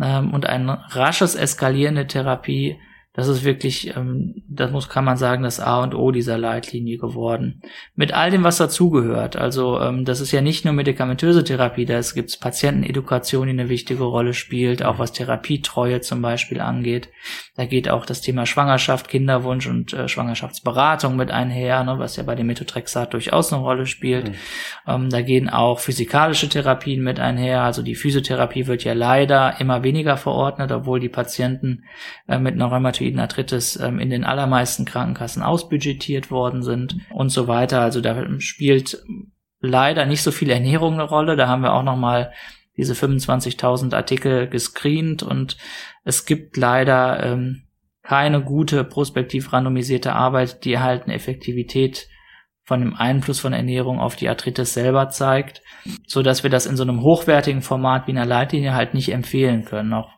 ähm, 0.01 0.33
und 0.33 0.45
ein 0.45 0.69
rasches 0.69 1.35
Eskalieren 1.35 1.95
der 1.95 2.07
Therapie 2.07 2.77
das 3.13 3.27
ist 3.27 3.43
wirklich, 3.43 3.95
ähm, 3.95 4.43
das 4.49 4.71
muss 4.71 4.89
kann 4.89 5.05
man 5.05 5.17
sagen, 5.17 5.43
das 5.43 5.59
A 5.59 5.83
und 5.83 5.93
O 5.93 6.11
dieser 6.11 6.39
Leitlinie 6.39 6.97
geworden. 6.97 7.61
Mit 7.95 8.11
all 8.13 8.31
dem, 8.31 8.43
was 8.43 8.57
dazugehört. 8.57 9.35
Also 9.35 9.79
ähm, 9.79 10.03
das 10.03 10.19
ist 10.19 10.31
ja 10.31 10.41
nicht 10.41 10.65
nur 10.65 10.73
medikamentöse 10.73 11.43
Therapie, 11.43 11.85
da 11.85 12.01
gibt 12.01 12.29
es 12.29 12.37
Patientenedukation, 12.37 13.45
die 13.45 13.51
eine 13.51 13.69
wichtige 13.69 14.03
Rolle 14.03 14.33
spielt, 14.33 14.83
auch 14.83 14.97
was 14.97 15.13
Therapietreue 15.13 16.01
zum 16.01 16.23
Beispiel 16.23 16.59
angeht. 16.59 17.09
Da 17.55 17.65
geht 17.65 17.87
auch 17.87 18.07
das 18.07 18.21
Thema 18.21 18.47
Schwangerschaft, 18.47 19.07
Kinderwunsch 19.07 19.67
und 19.67 19.93
äh, 19.93 20.07
Schwangerschaftsberatung 20.07 21.15
mit 21.15 21.29
einher, 21.29 21.83
ne, 21.83 21.99
was 21.99 22.15
ja 22.15 22.23
bei 22.23 22.33
dem 22.33 22.47
Methotrexat 22.47 23.13
durchaus 23.13 23.53
eine 23.53 23.61
Rolle 23.61 23.85
spielt. 23.85 24.29
Mhm. 24.29 24.35
Ähm, 24.87 25.09
da 25.11 25.21
gehen 25.21 25.49
auch 25.49 25.79
physikalische 25.79 26.49
Therapien 26.49 27.03
mit 27.03 27.19
einher. 27.19 27.61
Also 27.61 27.83
die 27.83 27.93
Physiotherapie 27.93 28.65
wird 28.65 28.83
ja 28.83 28.93
leider 28.93 29.59
immer 29.59 29.83
weniger 29.83 30.17
verordnet, 30.17 30.71
obwohl 30.71 30.99
die 30.99 31.09
Patienten 31.09 31.83
äh, 32.27 32.39
mit 32.39 32.55
einer 32.55 32.65
rheumatoiden 32.65 33.19
Arthritis 33.19 33.75
ähm, 33.75 33.99
in 33.99 34.09
den 34.09 34.23
allermeisten 34.23 34.85
Krankenkassen 34.85 35.43
ausbudgetiert 35.43 36.31
worden 36.31 36.63
sind 36.63 36.97
und 37.11 37.29
so 37.29 37.47
weiter. 37.47 37.81
Also 37.81 38.01
da 38.01 38.25
spielt 38.39 39.03
leider 39.59 40.07
nicht 40.07 40.23
so 40.23 40.31
viel 40.31 40.49
Ernährung 40.49 40.93
eine 40.93 41.03
Rolle. 41.03 41.35
Da 41.35 41.47
haben 41.47 41.61
wir 41.61 41.73
auch 41.73 41.83
noch 41.83 41.97
mal 41.97 42.31
diese 42.77 42.93
25.000 42.93 43.93
Artikel 43.93 44.47
gescreent 44.47 45.21
und 45.21 45.57
es 46.03 46.25
gibt 46.25 46.57
leider 46.57 47.23
ähm, 47.23 47.63
keine 48.03 48.43
gute 48.43 48.83
prospektiv 48.83 49.53
randomisierte 49.53 50.13
Arbeit, 50.13 50.65
die 50.65 50.79
halt 50.79 51.03
eine 51.03 51.13
Effektivität 51.13 52.07
von 52.63 52.79
dem 52.79 52.95
Einfluss 52.95 53.39
von 53.39 53.53
Ernährung 53.53 53.99
auf 53.99 54.15
die 54.15 54.29
Arthritis 54.29 54.73
selber 54.73 55.09
zeigt, 55.09 55.61
so 56.07 56.21
dass 56.21 56.43
wir 56.43 56.49
das 56.49 56.65
in 56.65 56.77
so 56.77 56.83
einem 56.83 57.01
hochwertigen 57.01 57.61
Format 57.61 58.07
wie 58.07 58.11
einer 58.11 58.25
Leitlinie 58.25 58.73
halt 58.73 58.93
nicht 58.93 59.11
empfehlen 59.11 59.65
können. 59.65 59.93
Auch 59.93 60.09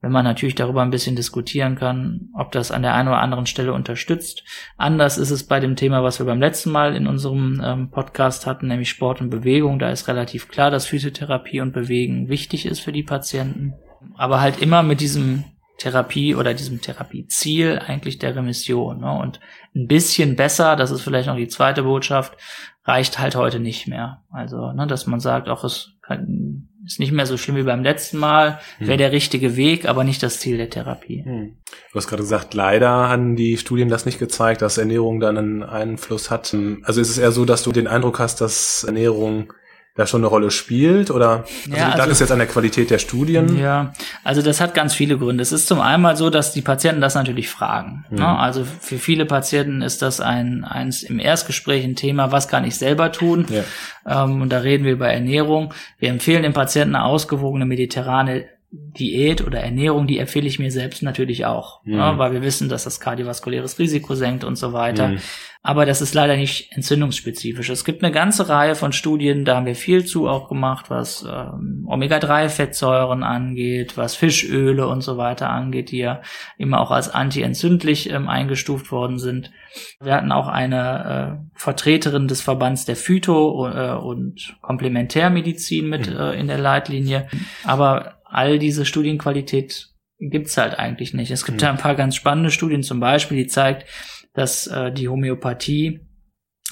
wenn 0.00 0.12
man 0.12 0.24
natürlich 0.24 0.56
darüber 0.56 0.82
ein 0.82 0.90
bisschen 0.90 1.14
diskutieren 1.14 1.76
kann, 1.76 2.28
ob 2.36 2.50
das 2.52 2.72
an 2.72 2.82
der 2.82 2.94
einen 2.94 3.08
oder 3.08 3.20
anderen 3.20 3.46
Stelle 3.46 3.72
unterstützt. 3.72 4.44
Anders 4.76 5.16
ist 5.16 5.30
es 5.30 5.46
bei 5.46 5.60
dem 5.60 5.76
Thema, 5.76 6.02
was 6.02 6.18
wir 6.18 6.26
beim 6.26 6.40
letzten 6.40 6.70
Mal 6.70 6.96
in 6.96 7.06
unserem 7.06 7.62
ähm, 7.64 7.90
Podcast 7.90 8.46
hatten, 8.46 8.66
nämlich 8.66 8.90
Sport 8.90 9.20
und 9.20 9.30
Bewegung. 9.30 9.78
Da 9.78 9.90
ist 9.90 10.08
relativ 10.08 10.48
klar, 10.48 10.70
dass 10.72 10.86
Physiotherapie 10.86 11.60
und 11.60 11.72
Bewegen 11.72 12.28
wichtig 12.28 12.66
ist 12.66 12.80
für 12.80 12.92
die 12.92 13.04
Patienten. 13.04 13.74
Aber 14.16 14.40
halt 14.40 14.60
immer 14.60 14.82
mit 14.82 15.00
diesem 15.00 15.44
Therapie 15.78 16.34
oder 16.34 16.54
diesem 16.54 16.80
Therapieziel 16.80 17.80
eigentlich 17.84 18.18
der 18.18 18.36
Remission. 18.36 19.00
Ne? 19.00 19.12
Und 19.12 19.40
ein 19.74 19.88
bisschen 19.88 20.36
besser, 20.36 20.76
das 20.76 20.90
ist 20.90 21.02
vielleicht 21.02 21.26
noch 21.26 21.36
die 21.36 21.48
zweite 21.48 21.82
Botschaft, 21.82 22.36
reicht 22.84 23.18
halt 23.18 23.34
heute 23.34 23.58
nicht 23.58 23.88
mehr. 23.88 24.22
Also, 24.30 24.72
ne, 24.72 24.86
dass 24.86 25.06
man 25.06 25.20
sagt, 25.20 25.48
auch 25.48 25.64
es 25.64 25.92
kann, 26.02 26.68
ist 26.84 26.98
nicht 26.98 27.12
mehr 27.12 27.26
so 27.26 27.36
schlimm 27.36 27.56
wie 27.56 27.62
beim 27.62 27.82
letzten 27.82 28.18
Mal, 28.18 28.60
wäre 28.78 28.92
hm. 28.92 28.98
der 28.98 29.12
richtige 29.12 29.56
Weg, 29.56 29.88
aber 29.88 30.04
nicht 30.04 30.22
das 30.22 30.40
Ziel 30.40 30.56
der 30.56 30.70
Therapie. 30.70 31.24
Hm. 31.24 31.56
Du 31.92 31.96
hast 31.96 32.08
gerade 32.08 32.22
gesagt, 32.22 32.54
leider 32.54 33.08
haben 33.08 33.36
die 33.36 33.56
Studien 33.56 33.88
das 33.88 34.04
nicht 34.04 34.18
gezeigt, 34.18 34.62
dass 34.62 34.78
Ernährung 34.78 35.20
dann 35.20 35.38
einen 35.38 35.62
Einfluss 35.62 36.30
hat. 36.30 36.54
Also 36.82 37.00
ist 37.00 37.10
es 37.10 37.18
eher 37.18 37.32
so, 37.32 37.44
dass 37.44 37.62
du 37.62 37.72
den 37.72 37.86
Eindruck 37.86 38.18
hast, 38.18 38.40
dass 38.40 38.84
Ernährung 38.84 39.52
da 39.94 40.06
schon 40.06 40.20
eine 40.20 40.28
Rolle 40.28 40.50
spielt? 40.50 41.10
Oder 41.10 41.44
also 41.44 41.76
ja, 41.76 41.88
lag 41.88 42.00
also, 42.00 42.12
es 42.12 42.20
jetzt 42.20 42.32
an 42.32 42.38
der 42.38 42.48
Qualität 42.48 42.90
der 42.90 42.98
Studien? 42.98 43.58
Ja, 43.58 43.92
also 44.24 44.42
das 44.42 44.60
hat 44.60 44.74
ganz 44.74 44.94
viele 44.94 45.18
Gründe. 45.18 45.42
Es 45.42 45.52
ist 45.52 45.66
zum 45.66 45.80
einen 45.80 46.16
so, 46.16 46.30
dass 46.30 46.52
die 46.52 46.62
Patienten 46.62 47.00
das 47.00 47.14
natürlich 47.14 47.48
fragen. 47.48 48.04
Mhm. 48.10 48.18
Ne? 48.18 48.38
Also 48.38 48.64
für 48.64 48.98
viele 48.98 49.26
Patienten 49.26 49.82
ist 49.82 50.02
das 50.02 50.20
ein 50.20 50.64
eins 50.64 51.02
im 51.02 51.18
Erstgespräch 51.18 51.84
ein 51.84 51.96
Thema, 51.96 52.32
was 52.32 52.48
kann 52.48 52.64
ich 52.64 52.76
selber 52.76 53.12
tun? 53.12 53.46
Ja. 53.50 54.24
Ähm, 54.24 54.42
und 54.42 54.50
da 54.50 54.58
reden 54.58 54.84
wir 54.84 54.92
über 54.92 55.08
Ernährung. 55.08 55.74
Wir 55.98 56.10
empfehlen 56.10 56.42
den 56.42 56.52
Patienten 56.54 56.94
eine 56.94 57.04
ausgewogene 57.04 57.66
mediterrane 57.66 58.46
Diät 58.74 59.46
oder 59.46 59.60
Ernährung, 59.60 60.06
die 60.06 60.16
empfehle 60.16 60.46
ich 60.46 60.58
mir 60.58 60.70
selbst 60.70 61.02
natürlich 61.02 61.44
auch, 61.44 61.84
mhm. 61.84 61.92
ja, 61.92 62.16
weil 62.16 62.32
wir 62.32 62.40
wissen, 62.40 62.70
dass 62.70 62.84
das 62.84 63.00
kardiovaskuläres 63.00 63.78
Risiko 63.78 64.14
senkt 64.14 64.44
und 64.44 64.56
so 64.56 64.72
weiter. 64.72 65.08
Mhm. 65.08 65.18
Aber 65.62 65.84
das 65.84 66.00
ist 66.00 66.14
leider 66.14 66.36
nicht 66.36 66.72
entzündungsspezifisch. 66.72 67.68
Es 67.68 67.84
gibt 67.84 68.02
eine 68.02 68.12
ganze 68.12 68.48
Reihe 68.48 68.74
von 68.74 68.92
Studien, 68.92 69.44
da 69.44 69.56
haben 69.56 69.66
wir 69.66 69.76
viel 69.76 70.06
zu 70.06 70.26
auch 70.26 70.48
gemacht, 70.48 70.88
was 70.88 71.22
ähm, 71.22 71.86
Omega-3-Fettsäuren 71.86 73.22
angeht, 73.22 73.98
was 73.98 74.16
Fischöle 74.16 74.88
und 74.88 75.02
so 75.02 75.18
weiter 75.18 75.50
angeht, 75.50 75.90
die 75.90 75.98
ja 75.98 76.22
immer 76.56 76.80
auch 76.80 76.90
als 76.90 77.10
antientzündlich 77.10 78.10
ähm, 78.10 78.28
eingestuft 78.28 78.90
worden 78.90 79.18
sind. 79.18 79.52
Wir 80.00 80.14
hatten 80.14 80.32
auch 80.32 80.48
eine 80.48 81.44
äh, 81.44 81.58
Vertreterin 81.58 82.26
des 82.26 82.40
Verbands 82.40 82.86
der 82.86 82.96
Phyto- 82.96 83.68
äh, 83.68 83.96
und 83.98 84.56
Komplementärmedizin 84.62 85.88
mit 85.88 86.10
mhm. 86.10 86.16
äh, 86.16 86.32
in 86.40 86.48
der 86.48 86.58
Leitlinie. 86.58 87.28
Aber 87.64 88.21
all 88.32 88.58
diese 88.58 88.84
Studienqualität 88.84 89.88
gibt's 90.18 90.56
halt 90.56 90.78
eigentlich 90.78 91.14
nicht. 91.14 91.30
Es 91.30 91.44
gibt 91.44 91.60
mhm. 91.60 91.64
ja 91.64 91.70
ein 91.70 91.78
paar 91.78 91.94
ganz 91.94 92.16
spannende 92.16 92.50
Studien, 92.50 92.82
zum 92.82 92.98
Beispiel, 92.98 93.36
die 93.36 93.46
zeigt, 93.46 93.88
dass 94.34 94.66
äh, 94.66 94.90
die 94.90 95.08
Homöopathie 95.08 96.00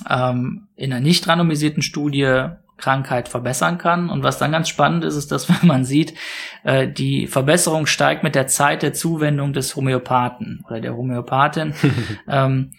ähm, 0.09 0.69
in 0.77 0.93
einer 0.93 1.01
nicht 1.01 1.29
randomisierten 1.29 1.83
Studie 1.83 2.49
Krankheit 2.79 3.29
verbessern 3.29 3.77
kann. 3.77 4.09
Und 4.09 4.23
was 4.23 4.39
dann 4.39 4.53
ganz 4.53 4.71
spannend 4.71 5.05
ist, 5.05 5.17
ist, 5.17 5.31
dass 5.31 5.49
wenn 5.63 5.69
man 5.69 5.85
sieht, 5.85 6.15
äh, 6.65 6.89
die 6.89 7.27
Verbesserung 7.27 7.87
steigt 7.87 8.23
mit 8.23 8.35
der 8.35 8.47
Zeit 8.47 8.83
der 8.83 8.95
Zuwendung 8.95 9.53
des 9.53 9.77
Homöopathen 9.77 10.65
oder 10.67 10.81
der 10.81 10.97
Homöopathin. 10.97 11.75
ähm, 12.29 12.73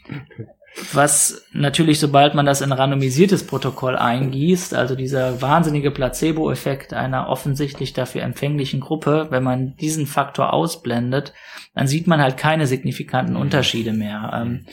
was 0.93 1.45
natürlich, 1.51 1.99
sobald 1.99 2.33
man 2.33 2.45
das 2.45 2.61
in 2.61 2.71
randomisiertes 2.71 3.45
Protokoll 3.45 3.97
eingießt, 3.97 4.73
also 4.73 4.95
dieser 4.95 5.41
wahnsinnige 5.41 5.91
Placebo-Effekt 5.91 6.93
einer 6.93 7.27
offensichtlich 7.27 7.93
dafür 7.93 8.23
empfänglichen 8.23 8.79
Gruppe, 8.79 9.27
wenn 9.29 9.43
man 9.43 9.75
diesen 9.75 10.07
Faktor 10.07 10.53
ausblendet, 10.53 11.33
dann 11.75 11.87
sieht 11.87 12.07
man 12.07 12.21
halt 12.21 12.37
keine 12.37 12.67
signifikanten 12.67 13.35
mhm. 13.35 13.41
Unterschiede 13.41 13.91
mehr. 13.91 14.31
Ähm, 14.33 14.65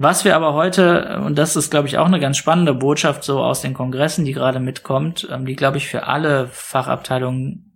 was 0.00 0.24
wir 0.24 0.36
aber 0.36 0.54
heute, 0.54 1.20
und 1.24 1.36
das 1.36 1.56
ist, 1.56 1.70
glaube 1.70 1.88
ich, 1.88 1.98
auch 1.98 2.06
eine 2.06 2.20
ganz 2.20 2.36
spannende 2.36 2.72
Botschaft 2.72 3.24
so 3.24 3.40
aus 3.40 3.62
den 3.62 3.74
Kongressen, 3.74 4.24
die 4.24 4.32
gerade 4.32 4.60
mitkommt, 4.60 5.28
ähm, 5.30 5.44
die, 5.44 5.56
glaube 5.56 5.76
ich, 5.76 5.88
für 5.88 6.06
alle 6.06 6.46
Fachabteilungen 6.46 7.67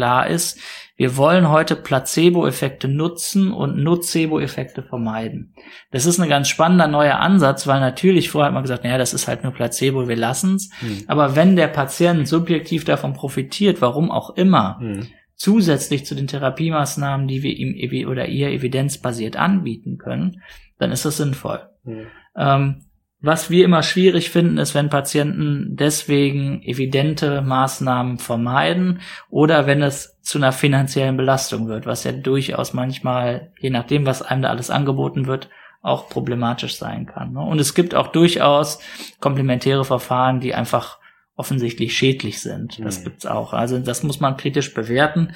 klar 0.00 0.28
ist, 0.28 0.58
wir 0.96 1.18
wollen 1.18 1.50
heute 1.50 1.76
Placebo-Effekte 1.76 2.88
nutzen 2.88 3.52
und 3.52 3.76
Nocebo-Effekte 3.76 4.82
vermeiden. 4.82 5.54
Das 5.90 6.06
ist 6.06 6.18
ein 6.18 6.28
ganz 6.30 6.48
spannender 6.48 6.88
neuer 6.88 7.18
Ansatz, 7.18 7.66
weil 7.66 7.80
natürlich 7.80 8.30
vorher 8.30 8.46
hat 8.46 8.54
man 8.54 8.62
gesagt, 8.62 8.84
naja, 8.84 8.96
das 8.96 9.12
ist 9.12 9.28
halt 9.28 9.42
nur 9.44 9.52
Placebo, 9.52 10.08
wir 10.08 10.16
lassen's. 10.16 10.70
Mhm. 10.80 11.04
Aber 11.06 11.36
wenn 11.36 11.54
der 11.54 11.68
Patient 11.68 12.26
subjektiv 12.26 12.84
davon 12.84 13.12
profitiert, 13.12 13.82
warum 13.82 14.10
auch 14.10 14.30
immer, 14.36 14.78
mhm. 14.80 15.08
zusätzlich 15.34 16.06
zu 16.06 16.14
den 16.14 16.28
Therapiemaßnahmen, 16.28 17.28
die 17.28 17.42
wir 17.42 17.54
ihm 17.54 18.08
oder 18.08 18.28
ihr 18.28 18.48
evidenzbasiert 18.48 19.36
anbieten 19.36 19.98
können, 19.98 20.40
dann 20.78 20.92
ist 20.92 21.04
das 21.04 21.18
sinnvoll. 21.18 21.60
Mhm. 21.84 22.06
Ähm, 22.36 22.84
was 23.22 23.50
wir 23.50 23.64
immer 23.64 23.82
schwierig 23.82 24.30
finden, 24.30 24.56
ist, 24.56 24.74
wenn 24.74 24.88
Patienten 24.88 25.76
deswegen 25.76 26.62
evidente 26.62 27.42
Maßnahmen 27.42 28.18
vermeiden 28.18 29.00
oder 29.28 29.66
wenn 29.66 29.82
es 29.82 30.18
zu 30.22 30.38
einer 30.38 30.52
finanziellen 30.52 31.16
Belastung 31.16 31.68
wird, 31.68 31.86
was 31.86 32.04
ja 32.04 32.12
durchaus 32.12 32.72
manchmal, 32.72 33.52
je 33.60 33.70
nachdem, 33.70 34.06
was 34.06 34.22
einem 34.22 34.42
da 34.42 34.48
alles 34.48 34.70
angeboten 34.70 35.26
wird, 35.26 35.50
auch 35.82 36.08
problematisch 36.08 36.76
sein 36.76 37.06
kann. 37.06 37.32
Ne? 37.32 37.40
Und 37.40 37.58
es 37.58 37.74
gibt 37.74 37.94
auch 37.94 38.08
durchaus 38.08 38.80
komplementäre 39.20 39.84
Verfahren, 39.84 40.40
die 40.40 40.54
einfach 40.54 40.98
offensichtlich 41.36 41.96
schädlich 41.96 42.40
sind. 42.40 42.78
Das 42.84 43.00
mhm. 43.00 43.04
gibt's 43.04 43.26
auch. 43.26 43.52
Also 43.52 43.78
das 43.78 44.02
muss 44.02 44.20
man 44.20 44.36
kritisch 44.36 44.74
bewerten. 44.74 45.32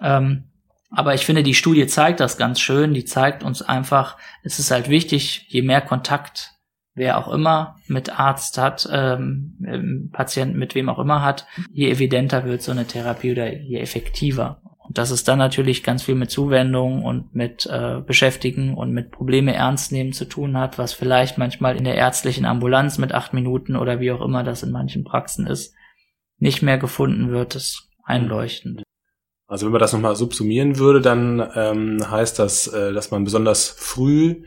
Ähm, 0.00 0.44
aber 0.90 1.14
ich 1.14 1.24
finde, 1.24 1.42
die 1.42 1.54
Studie 1.54 1.86
zeigt 1.86 2.20
das 2.20 2.36
ganz 2.36 2.60
schön. 2.60 2.94
Die 2.94 3.04
zeigt 3.04 3.42
uns 3.42 3.62
einfach, 3.62 4.16
es 4.42 4.58
ist 4.58 4.70
halt 4.70 4.88
wichtig, 4.88 5.46
je 5.48 5.62
mehr 5.62 5.80
Kontakt 5.80 6.52
wer 6.94 7.18
auch 7.18 7.32
immer 7.32 7.76
mit 7.86 8.18
Arzt 8.18 8.58
hat, 8.58 8.88
ähm, 8.92 10.10
Patienten 10.12 10.58
mit 10.58 10.74
wem 10.74 10.88
auch 10.88 10.98
immer 10.98 11.22
hat, 11.22 11.46
je 11.72 11.90
evidenter 11.90 12.44
wird 12.44 12.62
so 12.62 12.72
eine 12.72 12.86
Therapie 12.86 13.32
oder 13.32 13.52
je 13.52 13.78
effektiver. 13.78 14.60
Und 14.78 14.98
das 14.98 15.10
ist 15.10 15.28
dann 15.28 15.38
natürlich 15.38 15.82
ganz 15.84 16.02
viel 16.02 16.16
mit 16.16 16.30
Zuwendung 16.30 17.04
und 17.04 17.34
mit 17.34 17.66
äh, 17.66 18.00
Beschäftigen 18.04 18.74
und 18.74 18.92
mit 18.92 19.10
Probleme 19.10 19.54
ernst 19.54 19.92
nehmen 19.92 20.12
zu 20.12 20.24
tun 20.24 20.56
hat, 20.58 20.76
was 20.76 20.92
vielleicht 20.92 21.38
manchmal 21.38 21.76
in 21.76 21.84
der 21.84 21.94
ärztlichen 21.94 22.44
Ambulanz 22.44 22.98
mit 22.98 23.12
acht 23.12 23.32
Minuten 23.32 23.76
oder 23.76 24.00
wie 24.00 24.10
auch 24.10 24.20
immer 24.20 24.42
das 24.42 24.62
in 24.62 24.72
manchen 24.72 25.04
Praxen 25.04 25.46
ist, 25.46 25.74
nicht 26.38 26.62
mehr 26.62 26.78
gefunden 26.78 27.30
wird, 27.30 27.54
ist 27.54 27.88
einleuchtend. 28.04 28.82
Also 29.46 29.66
wenn 29.66 29.72
man 29.72 29.80
das 29.80 29.92
nochmal 29.92 30.16
subsumieren 30.16 30.78
würde, 30.78 31.00
dann 31.00 31.48
ähm, 31.54 32.10
heißt 32.10 32.38
das, 32.38 32.66
äh, 32.66 32.92
dass 32.92 33.10
man 33.10 33.22
besonders 33.24 33.68
früh 33.68 34.42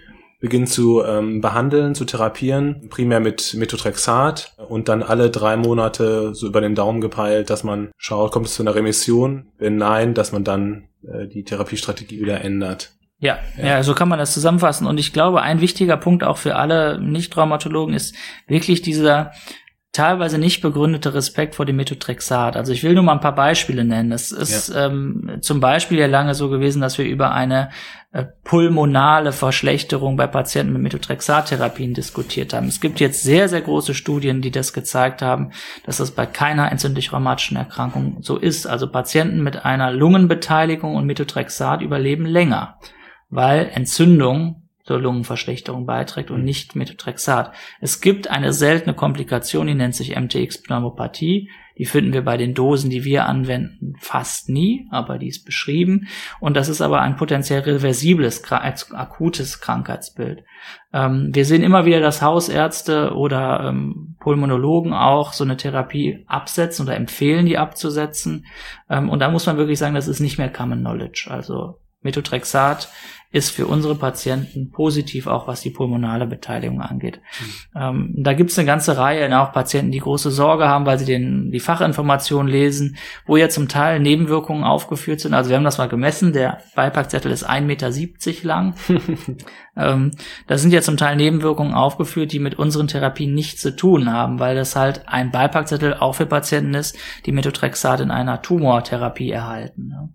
beginnt 0.45 0.69
zu 0.69 1.03
ähm, 1.03 1.41
behandeln, 1.41 1.95
zu 1.95 2.05
therapieren, 2.05 2.87
primär 2.89 3.19
mit 3.19 3.55
Methotrexat 3.55 4.53
und 4.69 4.89
dann 4.89 5.01
alle 5.01 5.31
drei 5.31 5.57
Monate 5.57 6.35
so 6.35 6.45
über 6.45 6.61
den 6.61 6.75
Daumen 6.75 7.01
gepeilt, 7.01 7.49
dass 7.49 7.63
man 7.63 7.89
schaut, 7.97 8.31
kommt 8.31 8.45
es 8.45 8.53
zu 8.53 8.61
einer 8.61 8.75
Remission? 8.75 9.47
Wenn 9.57 9.77
nein, 9.77 10.13
dass 10.13 10.31
man 10.31 10.43
dann 10.43 10.87
äh, 11.01 11.25
die 11.27 11.43
Therapiestrategie 11.43 12.21
wieder 12.21 12.41
ändert. 12.41 12.91
Ja, 13.17 13.39
ja, 13.57 13.65
ja, 13.65 13.83
so 13.83 13.95
kann 13.95 14.07
man 14.07 14.19
das 14.19 14.35
zusammenfassen. 14.35 14.85
Und 14.85 14.99
ich 14.99 15.13
glaube, 15.13 15.41
ein 15.41 15.61
wichtiger 15.61 15.97
Punkt 15.97 16.23
auch 16.23 16.37
für 16.37 16.57
alle 16.57 17.01
Nicht-Traumatologen 17.01 17.95
ist 17.95 18.13
wirklich 18.47 18.83
dieser 18.83 19.31
teilweise 19.95 20.37
nicht 20.37 20.61
begründete 20.61 21.13
Respekt 21.13 21.55
vor 21.55 21.65
dem 21.65 21.77
Methotrexat. 21.77 22.57
Also 22.57 22.73
ich 22.73 22.83
will 22.83 22.93
nur 22.93 23.03
mal 23.03 23.13
ein 23.13 23.21
paar 23.21 23.35
Beispiele 23.35 23.85
nennen. 23.85 24.11
Es 24.11 24.31
ist 24.31 24.73
ja. 24.73 24.87
ähm, 24.87 25.37
zum 25.39 25.61
Beispiel 25.61 25.97
ja 25.97 26.07
lange 26.07 26.35
so 26.35 26.49
gewesen, 26.49 26.81
dass 26.81 26.97
wir 26.97 27.05
über 27.05 27.31
eine 27.31 27.69
äh, 28.11 28.25
pulmonale 28.43 29.31
Verschlechterung 29.31 30.17
bei 30.17 30.27
Patienten 30.27 30.73
mit 30.73 30.81
Methotrexat-Therapien 30.81 31.93
diskutiert 31.93 32.53
haben. 32.53 32.67
Es 32.67 32.81
gibt 32.81 32.99
jetzt 32.99 33.23
sehr, 33.23 33.47
sehr 33.47 33.61
große 33.61 33.93
Studien, 33.93 34.41
die 34.41 34.51
das 34.51 34.73
gezeigt 34.73 35.21
haben, 35.21 35.51
dass 35.85 35.97
das 35.97 36.11
bei 36.11 36.25
keiner 36.25 36.71
entzündlich-rheumatischen 36.71 37.55
Erkrankung 37.55 38.17
so 38.19 38.37
ist. 38.37 38.67
Also 38.67 38.91
Patienten 38.91 39.43
mit 39.43 39.63
einer 39.63 39.91
Lungenbeteiligung 39.91 40.95
und 40.95 41.05
Methotrexat 41.05 41.81
überleben 41.81 42.25
länger, 42.25 42.79
weil 43.29 43.69
Entzündung 43.73 44.64
zur 44.85 44.99
Lungenverschlechterung 44.99 45.85
beiträgt 45.85 46.29
und 46.29 46.43
nicht 46.43 46.75
Methotrexat. 46.75 47.51
Es 47.81 48.01
gibt 48.01 48.29
eine 48.29 48.53
seltene 48.53 48.93
Komplikation, 48.93 49.65
die 49.65 49.73
nennt 49.73 49.95
sich 49.95 50.15
MTX-Pneumopathie. 50.15 51.49
Die 51.77 51.85
finden 51.85 52.13
wir 52.13 52.23
bei 52.23 52.37
den 52.37 52.53
Dosen, 52.53 52.89
die 52.89 53.03
wir 53.03 53.25
anwenden, 53.25 53.95
fast 53.99 54.47
nie, 54.47 54.87
aber 54.91 55.17
die 55.17 55.27
ist 55.27 55.43
beschrieben. 55.43 56.07
Und 56.39 56.55
das 56.55 56.69
ist 56.69 56.81
aber 56.81 57.01
ein 57.01 57.17
potenziell 57.17 57.61
reversibles, 57.61 58.49
akutes 58.49 59.59
Krankheitsbild. 59.59 60.43
Ähm, 60.93 61.31
wir 61.33 61.43
sehen 61.43 61.63
immer 61.63 61.85
wieder, 61.85 61.99
dass 61.99 62.21
Hausärzte 62.21 63.13
oder 63.13 63.65
ähm, 63.67 64.15
Pulmonologen 64.19 64.93
auch 64.93 65.33
so 65.33 65.43
eine 65.43 65.57
Therapie 65.57 66.23
absetzen 66.27 66.85
oder 66.85 66.95
empfehlen, 66.95 67.45
die 67.45 67.57
abzusetzen. 67.57 68.45
Ähm, 68.89 69.09
und 69.09 69.19
da 69.19 69.29
muss 69.29 69.45
man 69.45 69.57
wirklich 69.57 69.79
sagen, 69.79 69.95
das 69.95 70.07
ist 70.07 70.21
nicht 70.21 70.37
mehr 70.37 70.49
Common 70.49 70.79
Knowledge. 70.79 71.27
Also 71.29 71.79
Methotrexat 72.01 72.87
ist 73.31 73.51
für 73.51 73.67
unsere 73.67 73.95
Patienten 73.95 74.71
positiv, 74.71 75.27
auch 75.27 75.47
was 75.47 75.61
die 75.61 75.69
pulmonale 75.69 76.25
Beteiligung 76.25 76.81
angeht. 76.81 77.19
Mhm. 77.39 77.81
Ähm, 77.81 78.13
da 78.17 78.33
gibt 78.33 78.51
es 78.51 78.57
eine 78.57 78.65
ganze 78.65 78.97
Reihe, 78.97 79.35
auch 79.39 79.51
Patienten, 79.51 79.91
die 79.91 79.99
große 79.99 80.31
Sorge 80.31 80.67
haben, 80.67 80.85
weil 80.85 80.99
sie 80.99 81.05
den, 81.05 81.51
die 81.51 81.59
Fachinformationen 81.59 82.51
lesen, 82.51 82.97
wo 83.25 83.35
ja 83.35 83.49
zum 83.49 83.67
Teil 83.67 83.99
Nebenwirkungen 83.99 84.63
aufgeführt 84.63 85.19
sind. 85.19 85.33
Also 85.33 85.49
wir 85.49 85.57
haben 85.57 85.63
das 85.63 85.77
mal 85.77 85.89
gemessen, 85.89 86.33
der 86.33 86.59
Beipackzettel 86.75 87.31
ist 87.31 87.47
1,70 87.49 87.61
Meter 87.61 87.91
lang. 88.43 88.75
ähm, 89.75 90.11
da 90.47 90.57
sind 90.57 90.71
ja 90.71 90.81
zum 90.81 90.97
Teil 90.97 91.15
Nebenwirkungen 91.15 91.73
aufgeführt, 91.73 92.31
die 92.31 92.39
mit 92.39 92.55
unseren 92.55 92.87
Therapien 92.87 93.33
nichts 93.33 93.61
zu 93.61 93.75
tun 93.75 94.11
haben, 94.11 94.39
weil 94.39 94.55
das 94.55 94.75
halt 94.75 95.07
ein 95.07 95.31
Beipackzettel 95.31 95.95
auch 95.95 96.15
für 96.15 96.25
Patienten 96.25 96.73
ist, 96.73 96.97
die 97.25 97.31
Methotrexat 97.31 97.99
in 97.99 98.11
einer 98.11 98.41
Tumortherapie 98.41 99.31
erhalten. 99.31 100.13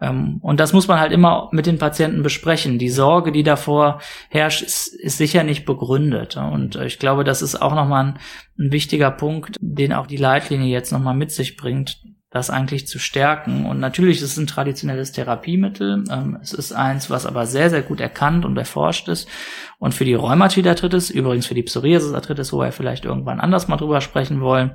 Ähm, 0.00 0.38
und 0.42 0.60
das 0.60 0.72
muss 0.72 0.88
man 0.88 1.00
halt 1.00 1.12
immer 1.12 1.48
mit 1.52 1.66
den 1.66 1.78
Patienten 1.78 2.22
besprechen 2.22 2.57
sprechen. 2.58 2.78
Die 2.78 2.88
Sorge, 2.88 3.32
die 3.32 3.42
davor 3.42 4.00
herrscht, 4.30 4.62
ist, 4.62 4.88
ist 4.88 5.18
sicher 5.18 5.44
nicht 5.44 5.64
begründet. 5.64 6.36
Und 6.36 6.76
ich 6.76 6.98
glaube, 6.98 7.24
das 7.24 7.42
ist 7.42 7.60
auch 7.60 7.74
nochmal 7.74 8.04
ein, 8.04 8.18
ein 8.58 8.72
wichtiger 8.72 9.10
Punkt, 9.10 9.56
den 9.60 9.92
auch 9.92 10.06
die 10.06 10.16
Leitlinie 10.16 10.68
jetzt 10.68 10.92
nochmal 10.92 11.14
mit 11.14 11.30
sich 11.30 11.56
bringt, 11.56 12.02
das 12.30 12.50
eigentlich 12.50 12.86
zu 12.86 12.98
stärken. 12.98 13.64
Und 13.64 13.80
natürlich 13.80 14.18
ist 14.18 14.32
es 14.32 14.36
ein 14.36 14.46
traditionelles 14.46 15.12
Therapiemittel. 15.12 16.04
Ähm, 16.10 16.38
es 16.42 16.52
ist 16.52 16.72
eins, 16.72 17.08
was 17.08 17.24
aber 17.24 17.46
sehr, 17.46 17.70
sehr 17.70 17.82
gut 17.82 18.00
erkannt 18.00 18.44
und 18.44 18.56
erforscht 18.58 19.08
ist. 19.08 19.28
Und 19.78 19.94
für 19.94 20.04
die 20.04 20.14
Rheumatoidarthritis, 20.14 21.10
übrigens 21.10 21.46
für 21.46 21.54
die 21.54 21.62
Psoriasis-Arthritis, 21.62 22.52
wo 22.52 22.58
wir 22.58 22.72
vielleicht 22.72 23.04
irgendwann 23.04 23.40
anders 23.40 23.68
mal 23.68 23.76
drüber 23.76 24.00
sprechen 24.00 24.40
wollen, 24.40 24.72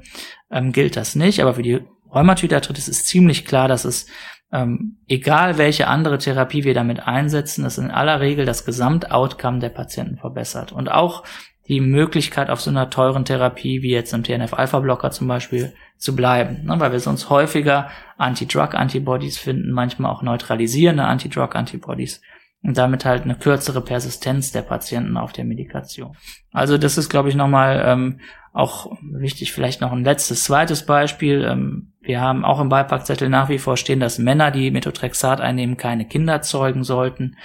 ähm, 0.49 0.71
gilt 0.71 0.95
das 0.95 1.15
nicht. 1.15 1.41
Aber 1.41 1.53
für 1.53 1.63
die 1.63 1.81
Rheumatoidarthritis 2.13 2.87
ist 2.87 3.07
ziemlich 3.07 3.45
klar, 3.45 3.67
dass 3.67 3.85
es 3.85 4.07
ähm, 4.53 4.97
egal 5.07 5.57
welche 5.57 5.87
andere 5.87 6.19
Therapie 6.19 6.63
wir 6.63 6.75
damit 6.75 7.05
einsetzen, 7.07 7.63
das 7.63 7.79
in 7.79 7.89
aller 7.89 8.21
Regel 8.21 8.45
das 8.45 8.65
Gesamtoutcome 8.65 9.59
der 9.59 9.69
Patienten 9.69 10.17
verbessert. 10.17 10.71
Und 10.71 10.91
auch 10.91 11.23
die 11.67 11.81
Möglichkeit 11.81 12.49
auf 12.49 12.61
so 12.61 12.69
einer 12.69 12.89
teuren 12.89 13.25
Therapie 13.25 13.81
wie 13.81 13.91
jetzt 13.91 14.13
im 14.13 14.23
TNF-Alpha-Blocker 14.23 15.11
zum 15.11 15.27
Beispiel 15.27 15.73
zu 15.97 16.15
bleiben, 16.15 16.65
ne, 16.65 16.79
weil 16.79 16.91
wir 16.91 16.99
sonst 16.99 17.29
häufiger 17.29 17.89
Anti-Drug-Antibodies 18.17 19.39
finden, 19.39 19.71
manchmal 19.71 20.11
auch 20.11 20.21
neutralisierende 20.21 21.05
Anti-Drug-Antibodies 21.05 22.21
und 22.61 22.77
damit 22.77 23.05
halt 23.05 23.23
eine 23.23 23.35
kürzere 23.35 23.81
Persistenz 23.81 24.51
der 24.51 24.61
Patienten 24.61 25.17
auf 25.17 25.33
der 25.33 25.45
Medikation. 25.45 26.15
Also 26.51 26.77
das 26.77 26.97
ist, 26.97 27.09
glaube 27.09 27.29
ich, 27.29 27.35
nochmal 27.35 27.81
ähm, 27.85 28.19
auch 28.51 28.91
wichtig, 29.01 29.51
vielleicht 29.51 29.81
noch 29.81 29.91
ein 29.91 30.03
letztes, 30.03 30.43
zweites 30.43 30.85
Beispiel. 30.85 31.43
Ähm, 31.43 31.92
wir 32.03 32.21
haben 32.21 32.43
auch 32.43 32.59
im 32.59 32.69
Beipackzettel 32.69 33.29
nach 33.29 33.49
wie 33.49 33.57
vor 33.57 33.77
stehen, 33.77 33.99
dass 33.99 34.19
Männer, 34.19 34.51
die 34.51 34.71
Methotrexat 34.71 35.41
einnehmen, 35.41 35.77
keine 35.77 36.05
Kinder 36.05 36.41
zeugen 36.41 36.83
sollten. 36.83 37.37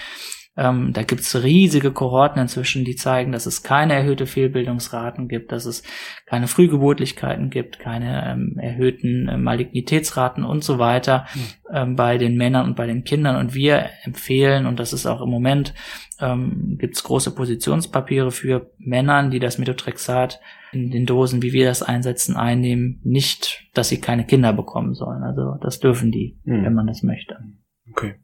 Ähm, 0.57 0.92
da 0.92 1.05
gibt's 1.05 1.40
riesige 1.40 1.92
Kohorten 1.92 2.42
inzwischen, 2.42 2.85
die 2.85 2.97
zeigen, 2.97 3.31
dass 3.31 3.47
es 3.47 3.62
keine 3.62 3.94
erhöhte 3.94 4.27
Fehlbildungsraten 4.27 5.29
gibt, 5.29 5.53
dass 5.53 5.66
es 5.66 5.85
keine 6.27 6.49
Frühgeburtlichkeiten 6.49 7.49
gibt, 7.49 7.79
keine 7.79 8.29
ähm, 8.29 8.59
erhöhten 8.59 9.29
äh, 9.29 9.37
Malignitätsraten 9.37 10.42
und 10.42 10.64
so 10.64 10.81
weiter 10.81 11.27
mhm. 11.33 11.40
ähm, 11.73 11.97
bei 11.97 12.18
den 12.18 12.37
Männern 12.37 12.66
und 12.66 12.75
bei 12.75 12.88
den 12.88 13.05
Kindern. 13.05 13.37
Und 13.37 13.55
wir 13.55 13.88
empfehlen, 14.03 14.66
und 14.66 14.81
das 14.81 14.92
ist 14.92 15.07
auch 15.07 15.21
im 15.21 15.31
Moment, 15.31 15.75
ähm, 16.18 16.77
gibt's 16.77 17.05
große 17.05 17.37
Positionspapiere 17.37 18.33
für 18.33 18.73
Männern, 18.79 19.31
die 19.31 19.38
das 19.38 19.59
Methotrexat 19.59 20.40
in 20.73 20.91
den 20.91 21.07
Dosen, 21.07 21.43
wie 21.43 21.53
wir 21.53 21.67
das 21.67 21.83
einsetzen, 21.83 22.37
einnehmen, 22.37 23.01
nicht, 23.05 23.65
dass 23.75 23.89
sie 23.89 24.01
keine 24.01 24.27
Kinder 24.27 24.53
bekommen 24.53 24.95
sollen. 24.95 25.23
Also 25.23 25.57
das 25.61 25.81
dürfen 25.81 26.11
die, 26.11 26.39
mhm. 26.45 26.65
wenn 26.65 26.75
man 26.75 26.87
das 26.87 27.03
möchte. 27.03 27.37
Okay. 27.91 28.17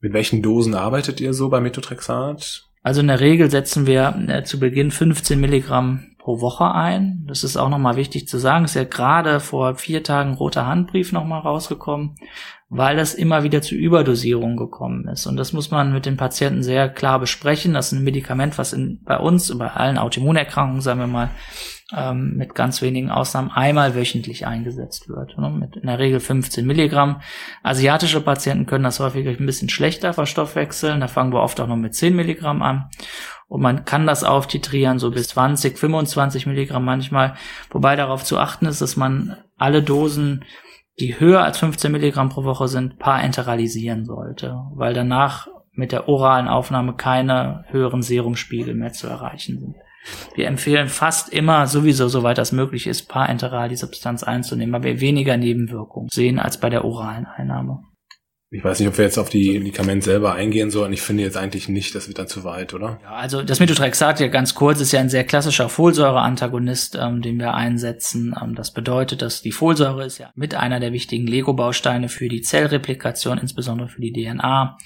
Mit 0.00 0.12
welchen 0.12 0.42
Dosen 0.42 0.74
arbeitet 0.74 1.20
ihr 1.20 1.34
so 1.34 1.48
bei 1.48 1.60
Methotrexat? 1.60 2.64
Also 2.82 3.00
in 3.00 3.08
der 3.08 3.20
Regel 3.20 3.50
setzen 3.50 3.86
wir 3.86 4.14
äh, 4.28 4.42
zu 4.44 4.58
Beginn 4.58 4.90
15 4.90 5.38
Milligramm 5.38 6.09
pro 6.30 6.40
Woche 6.40 6.72
ein. 6.72 7.24
Das 7.26 7.42
ist 7.42 7.56
auch 7.56 7.68
nochmal 7.68 7.96
wichtig 7.96 8.28
zu 8.28 8.38
sagen. 8.38 8.64
Ist 8.64 8.74
ja 8.74 8.84
gerade 8.84 9.40
vor 9.40 9.74
vier 9.74 10.04
Tagen 10.04 10.34
roter 10.34 10.66
Handbrief 10.66 11.10
nochmal 11.10 11.40
rausgekommen, 11.40 12.14
weil 12.68 12.96
das 12.96 13.14
immer 13.14 13.42
wieder 13.42 13.62
zu 13.62 13.74
Überdosierung 13.74 14.56
gekommen 14.56 15.08
ist. 15.08 15.26
Und 15.26 15.36
das 15.36 15.52
muss 15.52 15.72
man 15.72 15.92
mit 15.92 16.06
den 16.06 16.16
Patienten 16.16 16.62
sehr 16.62 16.88
klar 16.88 17.18
besprechen. 17.18 17.74
Das 17.74 17.90
ist 17.90 17.98
ein 17.98 18.04
Medikament, 18.04 18.58
was 18.58 18.72
in, 18.72 19.00
bei 19.02 19.18
uns, 19.18 19.56
bei 19.58 19.72
allen 19.72 19.98
Autoimmunerkrankungen, 19.98 20.82
sagen 20.82 21.00
wir 21.00 21.08
mal, 21.08 21.30
ähm, 21.96 22.36
mit 22.36 22.54
ganz 22.54 22.80
wenigen 22.80 23.10
Ausnahmen 23.10 23.50
einmal 23.50 23.96
wöchentlich 23.96 24.46
eingesetzt 24.46 25.08
wird. 25.08 25.36
Ne? 25.36 25.50
Mit 25.50 25.76
in 25.78 25.88
der 25.88 25.98
Regel 25.98 26.20
15 26.20 26.64
Milligramm. 26.64 27.22
Asiatische 27.64 28.20
Patienten 28.20 28.66
können 28.66 28.84
das 28.84 29.00
häufig 29.00 29.26
ein 29.26 29.46
bisschen 29.46 29.68
schlechter 29.68 30.12
verstoffwechseln. 30.12 31.00
Da 31.00 31.08
fangen 31.08 31.32
wir 31.32 31.42
oft 31.42 31.60
auch 31.60 31.66
noch 31.66 31.74
mit 31.74 31.96
10 31.96 32.14
Milligramm 32.14 32.62
an. 32.62 32.88
Und 33.50 33.62
man 33.62 33.84
kann 33.84 34.06
das 34.06 34.22
auftitrieren, 34.22 35.00
so 35.00 35.10
bis 35.10 35.26
20, 35.30 35.76
25 35.76 36.46
Milligramm 36.46 36.84
manchmal. 36.84 37.34
Wobei 37.70 37.96
darauf 37.96 38.22
zu 38.22 38.38
achten 38.38 38.64
ist, 38.66 38.80
dass 38.80 38.96
man 38.96 39.38
alle 39.58 39.82
Dosen, 39.82 40.44
die 41.00 41.18
höher 41.18 41.42
als 41.42 41.58
15 41.58 41.90
Milligramm 41.90 42.28
pro 42.28 42.44
Woche 42.44 42.68
sind, 42.68 43.00
parenteralisieren 43.00 44.04
sollte. 44.04 44.56
Weil 44.74 44.94
danach 44.94 45.48
mit 45.72 45.90
der 45.90 46.08
oralen 46.08 46.46
Aufnahme 46.46 46.94
keine 46.94 47.64
höheren 47.70 48.02
Serumspiegel 48.02 48.76
mehr 48.76 48.92
zu 48.92 49.08
erreichen 49.08 49.58
sind. 49.58 49.74
Wir 50.36 50.46
empfehlen 50.46 50.86
fast 50.86 51.32
immer 51.32 51.66
sowieso, 51.66 52.06
soweit 52.06 52.38
das 52.38 52.52
möglich 52.52 52.86
ist, 52.86 53.08
parenteral 53.08 53.68
die 53.68 53.76
Substanz 53.76 54.22
einzunehmen, 54.22 54.72
weil 54.74 54.84
wir 54.84 55.00
weniger 55.00 55.36
Nebenwirkungen 55.36 56.08
sehen 56.08 56.38
als 56.38 56.60
bei 56.60 56.70
der 56.70 56.84
oralen 56.84 57.26
Einnahme. 57.26 57.82
Ich 58.52 58.64
weiß 58.64 58.80
nicht, 58.80 58.88
ob 58.88 58.98
wir 58.98 59.04
jetzt 59.04 59.16
auf 59.16 59.28
die 59.28 59.56
Medikament 59.60 60.02
selber 60.02 60.34
eingehen 60.34 60.72
sollen. 60.72 60.92
Ich 60.92 61.02
finde 61.02 61.22
jetzt 61.22 61.36
eigentlich 61.36 61.68
nicht, 61.68 61.94
das 61.94 62.08
wird 62.08 62.18
dann 62.18 62.26
zu 62.26 62.42
weit, 62.42 62.74
oder? 62.74 62.98
Ja, 63.04 63.12
also 63.12 63.42
das 63.42 63.60
Methotrexat 63.60 64.18
ja 64.18 64.26
ganz 64.26 64.56
kurz 64.56 64.80
ist 64.80 64.90
ja 64.90 64.98
ein 64.98 65.08
sehr 65.08 65.22
klassischer 65.22 65.68
Folsäureantagonist, 65.68 66.98
ähm, 67.00 67.22
den 67.22 67.38
wir 67.38 67.54
einsetzen. 67.54 68.34
Ähm, 68.42 68.56
das 68.56 68.72
bedeutet, 68.72 69.22
dass 69.22 69.40
die 69.40 69.52
Folsäure 69.52 70.04
ist 70.04 70.18
ja 70.18 70.32
mit 70.34 70.56
einer 70.56 70.80
der 70.80 70.92
wichtigen 70.92 71.28
Lego-Bausteine 71.28 72.08
für 72.08 72.28
die 72.28 72.40
Zellreplikation, 72.40 73.38
insbesondere 73.38 73.88
für 73.88 74.00
die 74.00 74.12
DNA. 74.12 74.76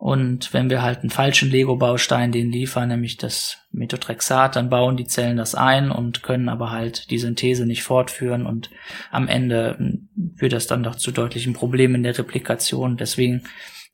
Und 0.00 0.54
wenn 0.54 0.70
wir 0.70 0.80
halt 0.80 1.00
einen 1.00 1.10
falschen 1.10 1.50
Lego-Baustein 1.50 2.32
den 2.32 2.50
liefern, 2.50 2.88
nämlich 2.88 3.18
das 3.18 3.58
Methotrexat, 3.70 4.56
dann 4.56 4.70
bauen 4.70 4.96
die 4.96 5.04
Zellen 5.04 5.36
das 5.36 5.54
ein 5.54 5.90
und 5.90 6.22
können 6.22 6.48
aber 6.48 6.70
halt 6.70 7.10
die 7.10 7.18
Synthese 7.18 7.66
nicht 7.66 7.82
fortführen 7.82 8.46
und 8.46 8.70
am 9.10 9.28
Ende 9.28 9.76
hm, 9.76 10.08
führt 10.36 10.54
das 10.54 10.66
dann 10.66 10.82
doch 10.82 10.94
zu 10.94 11.10
deutlichen 11.10 11.52
Problemen 11.52 11.96
in 11.96 12.02
der 12.02 12.16
Replikation. 12.16 12.96
Deswegen 12.96 13.42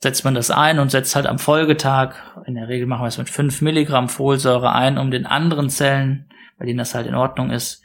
setzt 0.00 0.24
man 0.24 0.36
das 0.36 0.52
ein 0.52 0.78
und 0.78 0.92
setzt 0.92 1.16
halt 1.16 1.26
am 1.26 1.40
Folgetag, 1.40 2.14
in 2.46 2.54
der 2.54 2.68
Regel 2.68 2.86
machen 2.86 3.02
wir 3.02 3.08
es 3.08 3.18
mit 3.18 3.28
fünf 3.28 3.60
Milligramm 3.60 4.08
Folsäure 4.08 4.72
ein, 4.72 4.98
um 4.98 5.10
den 5.10 5.26
anderen 5.26 5.70
Zellen, 5.70 6.28
bei 6.56 6.66
denen 6.66 6.78
das 6.78 6.94
halt 6.94 7.08
in 7.08 7.16
Ordnung 7.16 7.50
ist, 7.50 7.82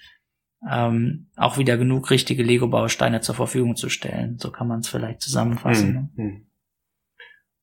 ähm, 0.69 1.31
auch 1.37 1.57
wieder 1.57 1.75
genug 1.75 2.11
richtige 2.11 2.43
Lego-Bausteine 2.43 3.21
zur 3.21 3.33
Verfügung 3.33 3.75
zu 3.75 3.89
stellen. 3.89 4.37
So 4.37 4.51
kann 4.51 4.67
man 4.67 4.81
es 4.81 4.89
vielleicht 4.89 5.21
zusammenfassen. 5.21 6.11
Hm, 6.15 6.23
hm. 6.23 6.45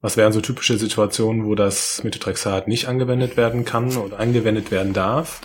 Was 0.01 0.17
wären 0.17 0.33
so 0.33 0.41
typische 0.41 0.79
Situationen, 0.79 1.47
wo 1.47 1.55
das 1.55 2.03
Methotrexat 2.05 2.69
nicht 2.69 2.87
angewendet 2.87 3.37
werden 3.37 3.65
kann 3.65 3.97
oder 3.97 4.21
angewendet 4.21 4.71
werden 4.71 4.93
darf? 4.93 5.41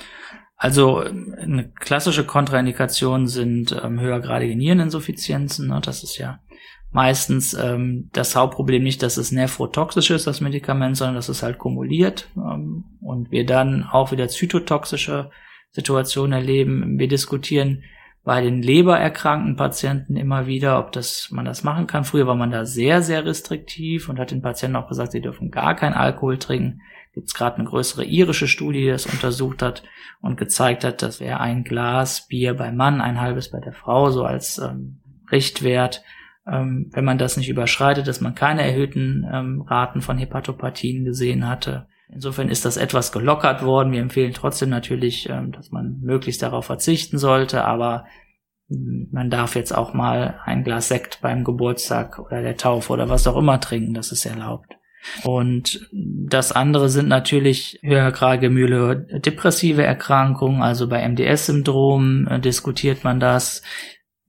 Also 0.56 0.98
eine 1.00 1.72
klassische 1.80 2.24
Kontraindikation 2.24 3.28
sind 3.28 3.76
ähm, 3.84 4.00
höhergradige 4.00 4.56
Niereninsuffizienzen. 4.56 5.68
Ne? 5.68 5.82
Das 5.84 6.04
ist 6.04 6.18
ja 6.18 6.40
meistens 6.92 7.54
ähm, 7.56 8.10
das 8.14 8.36
Hauptproblem 8.36 8.84
nicht, 8.84 9.02
dass 9.02 9.18
es 9.18 9.32
nephrotoxisch 9.32 10.12
ist, 10.12 10.28
das 10.28 10.40
Medikament, 10.40 10.96
sondern 10.96 11.16
dass 11.16 11.28
es 11.28 11.42
halt 11.42 11.58
kumuliert 11.58 12.30
ähm, 12.38 12.86
und 13.02 13.32
wir 13.32 13.46
dann 13.46 13.84
auch 13.84 14.12
wieder 14.12 14.30
zytotoxische 14.30 15.32
Situationen 15.72 16.34
erleben. 16.34 17.00
Wir 17.00 17.08
diskutieren 17.08 17.84
bei 18.24 18.42
den 18.42 18.62
lebererkrankten 18.62 19.58
Patienten 19.58 20.16
immer 20.16 20.48
wieder, 20.48 20.80
ob 20.80 20.94
das, 20.94 21.30
man 21.32 21.44
das 21.44 21.64
machen 21.64 21.88
kann. 21.88 22.06
Früher 22.06 22.26
war 22.26 22.36
man 22.36 22.52
da 22.52 22.66
sehr, 22.66 23.02
sehr 23.02 23.26
restriktiv 23.26 24.08
und 24.08 24.18
hat 24.18 24.32
den 24.32 24.42
Patienten 24.42 24.78
auch 24.78 24.88
gesagt, 24.88 25.12
sie 25.12 25.22
dürfen 25.22 25.52
gar 25.52 25.76
keinen 25.76 25.94
Alkohol 25.94 26.38
trinken. 26.38 26.82
Gibt 27.14 27.28
es 27.28 27.34
gerade 27.34 27.58
eine 27.58 27.66
größere 27.66 28.06
irische 28.06 28.48
Studie, 28.48 28.82
die 28.82 28.90
das 28.90 29.06
untersucht 29.06 29.62
hat 29.62 29.84
und 30.22 30.38
gezeigt 30.38 30.86
hat, 30.86 31.02
dass 31.02 31.20
wer 31.20 31.42
ein 31.42 31.64
Glas 31.64 32.28
Bier 32.28 32.54
beim 32.54 32.78
Mann, 32.78 33.02
ein 33.02 33.20
halbes 33.20 33.52
bei 33.52 33.60
der 33.60 33.74
Frau, 33.74 34.10
so 34.10 34.24
als 34.24 34.58
ähm, 34.58 35.00
Richtwert, 35.30 36.04
ähm, 36.48 36.90
wenn 36.94 37.06
man 37.06 37.18
das 37.18 37.36
nicht 37.36 37.50
überschreitet, 37.50 38.08
dass 38.08 38.22
man 38.22 38.36
keine 38.36 38.64
erhöhten 38.64 39.28
ähm, 39.32 39.62
Raten 39.62 40.02
von 40.02 40.18
Hepatopathien 40.18 41.04
gesehen 41.04 41.48
hatte. 41.48 41.88
Insofern 42.14 42.50
ist 42.50 42.66
das 42.66 42.78
etwas 42.78 43.12
gelockert 43.12 43.64
worden. 43.64 43.92
Wir 43.92 44.02
empfehlen 44.02 44.34
trotzdem 44.34 44.70
natürlich, 44.70 45.30
ähm, 45.30 45.52
dass 45.52 45.72
man 45.72 46.00
möglichst 46.02 46.42
darauf 46.42 46.66
verzichten 46.66 47.18
sollte, 47.18 47.66
aber 47.66 48.06
hm, 48.70 49.10
man 49.12 49.30
darf 49.30 49.56
jetzt 49.56 49.76
auch 49.76 49.94
mal 49.94 50.40
ein 50.46 50.64
Glas 50.64 50.88
Sekt 50.88 51.22
beim 51.22 51.44
Geburtstag 51.44 52.20
oder 52.20 52.42
der 52.42 52.58
Taufe 52.58 52.94
oder 52.94 53.10
was 53.10 53.28
auch 53.28 53.38
immer 53.38 53.60
trinken, 53.60 53.94
das 53.94 54.12
ist 54.12 54.26
erlaubt. 54.26 54.78
Und 55.24 55.90
das 55.92 56.54
andere 56.54 56.88
sind 56.90 57.10
natürlich 57.10 57.80
höhergradige 57.82 58.50
myelodepressive 58.50 59.84
Erkrankungen, 59.84 60.62
also 60.62 60.88
bei 60.88 61.08
MDS-Syndrom 61.08 62.28
äh, 62.28 62.40
diskutiert 62.40 63.04
man 63.04 63.20
das. 63.20 63.64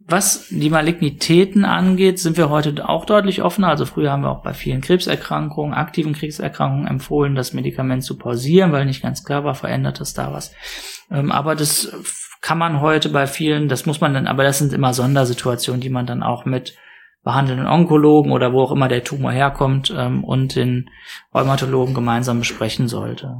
Was 0.07 0.49
die 0.51 0.69
Malignitäten 0.69 1.65
angeht, 1.65 2.19
sind 2.19 2.37
wir 2.37 2.51
heute 2.51 2.87
auch 2.87 3.07
deutlich 3.07 3.43
offener. 3.43 3.69
Also 3.69 3.87
früher 3.87 4.13
haben 4.13 4.23
wir 4.23 4.31
auch 4.31 4.43
bei 4.43 4.53
vielen 4.53 4.83
Krebserkrankungen, 4.83 5.73
aktiven 5.73 6.13
Krebserkrankungen 6.13 6.87
empfohlen, 6.87 7.35
das 7.35 7.55
Medikament 7.55 8.05
zu 8.05 8.19
pausieren, 8.19 8.73
weil 8.73 8.85
nicht 8.85 9.03
ganz 9.03 9.25
klar 9.25 9.45
war, 9.45 9.55
verändert 9.55 10.03
es 10.03 10.13
da 10.13 10.31
was. 10.31 10.53
Ähm, 11.11 11.33
aber 11.33 11.55
das 11.55 11.91
kann 12.43 12.59
man 12.59 12.83
heute 12.83 13.09
bei 13.09 13.27
vielen, 13.27 13.69
das 13.69 13.87
muss 13.87 14.03
man 14.03 14.13
dann, 14.13 14.27
aber 14.27 14.43
das 14.43 14.59
sind 14.59 14.75
immer 14.75 14.93
Sondersituationen, 14.93 15.81
die 15.81 15.89
man 15.89 16.05
dann 16.05 16.23
auch 16.23 16.45
mit 16.45 16.77
behandelnden 17.23 17.67
Onkologen 17.67 18.33
oder 18.33 18.53
wo 18.53 18.61
auch 18.61 18.73
immer 18.73 18.89
der 18.89 19.05
Tumor 19.05 19.33
herkommt 19.33 19.91
ähm, 19.97 20.23
und 20.23 20.55
den 20.55 20.91
Rheumatologen 21.35 21.95
gemeinsam 21.95 22.41
besprechen 22.41 22.89
sollte. 22.89 23.39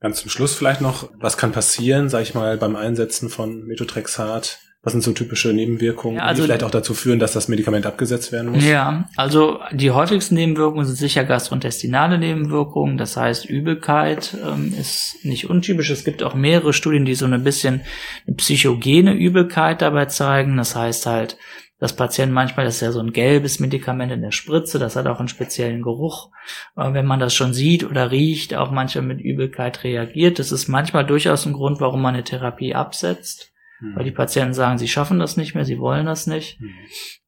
Ganz 0.00 0.22
zum 0.22 0.30
Schluss 0.30 0.54
vielleicht 0.54 0.80
noch, 0.80 1.10
was 1.18 1.36
kann 1.36 1.52
passieren, 1.52 2.08
sag 2.08 2.22
ich 2.22 2.34
mal, 2.34 2.56
beim 2.56 2.76
Einsetzen 2.76 3.28
von 3.28 3.66
Methotrexat 3.66 4.58
was 4.84 4.92
sind 4.92 5.02
so 5.02 5.12
typische 5.12 5.54
Nebenwirkungen, 5.54 6.18
ja, 6.18 6.24
also, 6.24 6.42
die 6.42 6.46
vielleicht 6.46 6.62
auch 6.62 6.70
dazu 6.70 6.92
führen, 6.92 7.18
dass 7.18 7.32
das 7.32 7.48
Medikament 7.48 7.86
abgesetzt 7.86 8.32
werden 8.32 8.52
muss? 8.52 8.64
Ja, 8.64 9.08
also 9.16 9.58
die 9.72 9.90
häufigsten 9.90 10.34
Nebenwirkungen 10.34 10.84
sind 10.84 10.96
sicher 10.96 11.24
gastrointestinale 11.24 12.18
Nebenwirkungen. 12.18 12.98
Das 12.98 13.16
heißt, 13.16 13.46
Übelkeit 13.46 14.36
ähm, 14.44 14.74
ist 14.78 15.24
nicht 15.24 15.48
untypisch. 15.48 15.88
Es 15.88 16.04
gibt 16.04 16.22
auch 16.22 16.34
mehrere 16.34 16.74
Studien, 16.74 17.06
die 17.06 17.14
so 17.14 17.24
ein 17.24 17.42
bisschen 17.42 17.80
eine 18.26 18.36
psychogene 18.36 19.14
Übelkeit 19.14 19.80
dabei 19.80 20.04
zeigen. 20.04 20.58
Das 20.58 20.76
heißt 20.76 21.06
halt, 21.06 21.38
dass 21.78 21.96
Patienten 21.96 22.34
manchmal, 22.34 22.66
das 22.66 22.76
ist 22.76 22.82
ja 22.82 22.92
so 22.92 23.00
ein 23.00 23.14
gelbes 23.14 23.60
Medikament 23.60 24.12
in 24.12 24.20
der 24.20 24.32
Spritze, 24.32 24.78
das 24.78 24.96
hat 24.96 25.06
auch 25.06 25.18
einen 25.18 25.28
speziellen 25.28 25.80
Geruch. 25.80 26.28
Äh, 26.76 26.92
wenn 26.92 27.06
man 27.06 27.20
das 27.20 27.32
schon 27.32 27.54
sieht 27.54 27.84
oder 27.84 28.10
riecht, 28.10 28.54
auch 28.54 28.70
manchmal 28.70 29.04
mit 29.04 29.22
Übelkeit 29.22 29.82
reagiert. 29.82 30.38
Das 30.38 30.52
ist 30.52 30.68
manchmal 30.68 31.06
durchaus 31.06 31.46
ein 31.46 31.54
Grund, 31.54 31.80
warum 31.80 32.02
man 32.02 32.12
eine 32.12 32.24
Therapie 32.24 32.74
absetzt 32.74 33.53
mhm. 33.84 33.96
weil 33.96 34.04
die 34.04 34.10
Patienten 34.10 34.54
sagen, 34.54 34.78
sie 34.78 34.88
schaffen 34.88 35.18
das 35.18 35.36
nicht 35.36 35.54
mehr, 35.54 35.64
sie 35.64 35.78
wollen 35.78 36.06
das 36.06 36.26
nicht. 36.26 36.60
Mhm. 36.60 36.70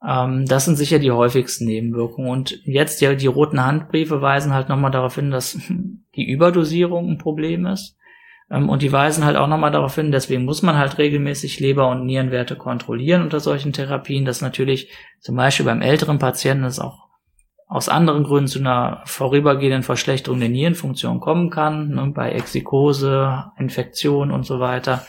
Ähm, 0.07 0.47
das 0.47 0.64
sind 0.64 0.77
sicher 0.77 0.99
die 0.99 1.11
häufigsten 1.11 1.66
Nebenwirkungen. 1.66 2.31
Und 2.31 2.61
jetzt 2.64 3.01
ja, 3.01 3.14
die 3.14 3.27
roten 3.27 3.64
Handbriefe 3.64 4.23
weisen 4.23 4.55
halt 4.55 4.69
nochmal 4.69 4.90
darauf 4.90 5.14
hin, 5.14 5.31
dass 5.31 5.59
die 6.16 6.29
Überdosierung 6.29 7.11
ein 7.11 7.19
Problem 7.19 7.66
ist. 7.66 7.97
Ähm, 8.51 8.69
und 8.69 8.83
die 8.83 8.92
weisen 8.92 9.25
halt 9.25 9.37
auch 9.37 9.49
nochmal 9.49 9.73
darauf 9.73 9.95
hin, 9.95 10.12
deswegen 10.12 10.45
muss 10.45 10.62
man 10.62 10.77
halt 10.77 10.99
regelmäßig 10.99 11.61
Leber- 11.61 11.90
und 11.90 12.07
Nierenwerte 12.07 12.57
kontrollieren 12.57 13.23
unter 13.23 13.40
solchen 13.40 13.73
Therapien, 13.73 14.25
dass 14.25 14.40
natürlich 14.40 14.90
zum 15.21 15.37
Beispiel 15.37 15.66
beim 15.66 15.83
älteren 15.83 16.19
Patienten 16.19 16.64
es 16.64 16.79
auch 16.79 17.06
aus 17.68 17.88
anderen 17.88 18.24
Gründen 18.24 18.46
zu 18.46 18.61
einer 18.61 19.02
vorübergehenden 19.07 19.83
Verschlechterung 19.83 20.38
der 20.38 20.48
Nierenfunktion 20.48 21.20
kommen 21.20 21.50
kann, 21.50 21.88
ne, 21.88 22.12
bei 22.14 22.31
Exikose, 22.33 23.46
Infektion 23.59 24.31
und 24.31 24.46
so 24.46 24.61
weiter. 24.61 25.05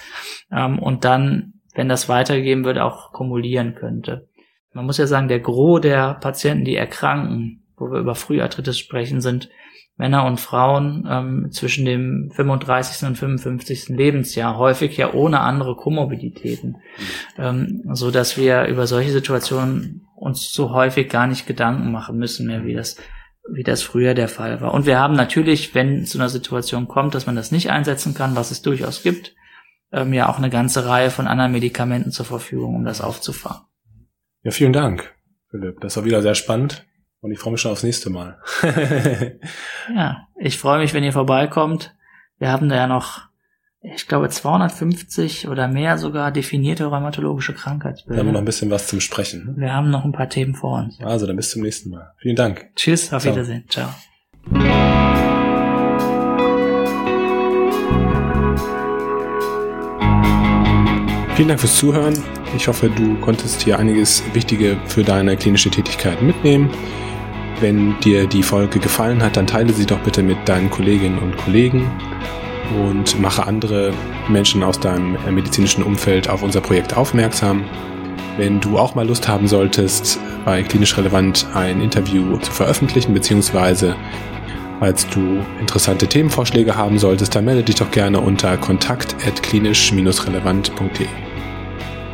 Ähm, 0.52 0.80
und 0.80 1.06
dann, 1.06 1.54
wenn 1.76 1.88
das 1.88 2.10
weitergegeben 2.10 2.66
wird, 2.66 2.80
auch 2.80 3.12
kumulieren 3.12 3.76
könnte. 3.76 4.28
Man 4.74 4.86
muss 4.86 4.98
ja 4.98 5.08
sagen, 5.08 5.28
der 5.28 5.40
Gros 5.40 5.82
der 5.82 6.16
Patienten, 6.16 6.66
die 6.66 6.76
erkranken, 6.76 7.64
wo 7.78 7.92
wir 7.92 8.00
über 8.00 8.16
Früharthritis 8.16 8.80
sprechen, 8.80 9.22
sind 9.22 9.50
Männer 9.96 10.26
und 10.26 10.40
Frauen 10.40 11.08
ähm, 11.10 11.52
zwischen 11.52 11.86
dem 11.86 12.32
35. 12.32 13.08
und 13.08 13.18
55. 13.18 13.90
Lebensjahr, 13.90 14.58
häufig 14.58 14.96
ja 14.98 15.14
ohne 15.14 15.42
andere 15.42 15.76
Komorbiditäten, 15.76 16.78
ähm, 17.38 17.84
so 17.94 18.12
dass 18.12 18.38
wir 18.38 18.66
über 18.66 18.86
solche 18.86 19.12
Situationen 19.12 20.07
uns 20.18 20.52
so 20.52 20.72
häufig 20.72 21.10
gar 21.10 21.28
nicht 21.28 21.48
Gedanken 21.48 21.92
machen 21.92 22.18
müssen 22.18 22.48
mehr, 22.48 22.66
wie 22.66 22.74
das 22.74 22.98
wie 23.50 23.64
das 23.64 23.82
früher 23.82 24.14
der 24.14 24.28
Fall 24.28 24.62
war. 24.62 24.74
Und 24.74 24.86
wir 24.86 25.00
haben 25.00 25.16
natürlich, 25.16 25.74
wenn 25.74 26.06
zu 26.06 26.18
einer 26.18 26.28
Situation 26.28 26.88
kommt, 26.88 27.16
dass 27.16 27.28
man 27.28 27.36
das 27.36 27.52
nicht 27.52 27.72
einsetzen 27.72 28.14
kann, 28.14 28.36
was 28.36 28.52
es 28.52 28.62
durchaus 28.62 29.04
gibt, 29.04 29.36
ähm, 29.92 30.14
ja 30.14 30.30
auch 30.30 30.38
eine 30.38 30.50
ganze 30.50 30.86
Reihe 30.86 31.10
von 31.12 31.28
anderen 31.28 31.54
Medikamenten 31.54 32.12
zur 32.12 32.26
Verfügung, 32.26 32.76
um 32.76 32.84
das 32.84 33.02
aufzufangen. 33.02 33.62
Ja, 34.44 34.52
vielen 34.52 34.74
Dank, 34.74 35.16
Philipp. 35.50 35.80
Das 35.80 35.96
war 35.98 36.06
wieder 36.06 36.22
sehr 36.22 36.36
spannend. 36.36 36.86
Und 37.20 37.32
ich 37.32 37.40
freue 37.40 37.54
mich 37.54 37.62
schon 37.62 37.72
aufs 37.72 37.84
nächste 37.84 38.10
Mal. 38.10 38.40
ja, 39.96 40.28
ich 40.40 40.58
freue 40.58 40.80
mich, 40.80 40.94
wenn 40.94 41.04
ihr 41.04 41.14
vorbeikommt. 41.14 41.96
Wir 42.38 42.52
haben 42.52 42.70
da 42.70 42.76
ja 42.76 42.88
noch, 42.88 43.22
ich 43.82 44.08
glaube, 44.08 44.30
250 44.30 45.48
oder 45.48 45.68
mehr 45.68 45.98
sogar 45.98 46.32
definierte 46.32 46.86
rheumatologische 46.86 47.54
Krankheitsbilder. 47.54 48.22
Wir 48.22 48.26
haben 48.26 48.34
noch 48.34 48.40
ein 48.40 48.46
bisschen 48.46 48.72
was 48.72 48.88
zum 48.88 49.00
Sprechen. 49.00 49.56
Wir 49.58 49.74
haben 49.74 49.92
noch 49.92 50.04
ein 50.04 50.12
paar 50.12 50.30
Themen 50.30 50.56
vor 50.56 50.80
uns. 50.80 51.00
Also, 51.00 51.28
dann 51.28 51.36
bis 51.36 51.52
zum 51.52 51.62
nächsten 51.62 51.92
Mal. 51.92 52.14
Vielen 52.18 52.36
Dank. 52.36 52.70
Tschüss, 52.76 53.14
auf 53.14 53.22
Ciao. 53.22 53.34
Wiedersehen. 53.34 53.66
Ciao. 53.70 53.90
Vielen 61.36 61.50
Dank 61.50 61.60
fürs 61.60 61.78
Zuhören. 61.78 62.16
Ich 62.56 62.68
hoffe, 62.68 62.90
du 62.90 63.16
konntest 63.22 63.62
hier 63.62 63.78
einiges 63.78 64.24
Wichtige 64.34 64.78
für 64.88 65.04
deine 65.04 65.38
klinische 65.38 65.70
Tätigkeit 65.70 66.20
mitnehmen. 66.24 66.72
Wenn 67.60 68.00
dir 68.00 68.26
die 68.26 68.42
Folge 68.42 68.80
gefallen 68.80 69.22
hat, 69.22 69.38
dann 69.38 69.46
teile 69.46 69.72
sie 69.72 69.86
doch 69.86 70.00
bitte 70.00 70.24
mit 70.24 70.38
deinen 70.50 70.72
Kolleginnen 70.72 71.20
und 71.20 71.38
Kollegen 71.38 71.88
und 72.76 73.20
mache 73.20 73.46
andere 73.46 73.94
Menschen 74.28 74.64
aus 74.64 74.80
deinem 74.80 75.18
medizinischen 75.34 75.84
Umfeld 75.84 76.30
auf 76.30 76.44
unser 76.44 76.62
Projekt 76.62 76.96
aufmerksam. 76.96 77.66
Wenn 78.38 78.60
du 78.60 78.78
auch 78.78 78.96
mal 78.96 79.08
Lust 79.08 79.28
haben 79.28 79.48
solltest, 79.48 80.20
bei 80.46 80.64
Klinisch 80.64 80.98
Relevant 80.98 81.48
ein 81.54 81.82
Interview 81.82 82.38
zu 82.38 82.52
veröffentlichen, 82.52 83.14
beziehungsweise 83.14 83.96
falls 84.80 85.08
du 85.10 85.44
interessante 85.60 86.08
Themenvorschläge 86.08 86.76
haben 86.76 87.00
solltest, 87.00 87.36
dann 87.36 87.46
melde 87.46 87.64
dich 87.64 87.76
doch 87.76 87.92
gerne 87.92 88.20
unter 88.20 88.58
kontakt.klinisch-relevant.de. 88.58 91.08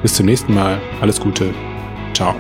Bis 0.02 0.13
zum 0.13 0.26
nächsten 0.26 0.54
Mal, 0.54 0.82
alles 1.02 1.20
Gute, 1.20 1.54
ciao. 2.13 2.36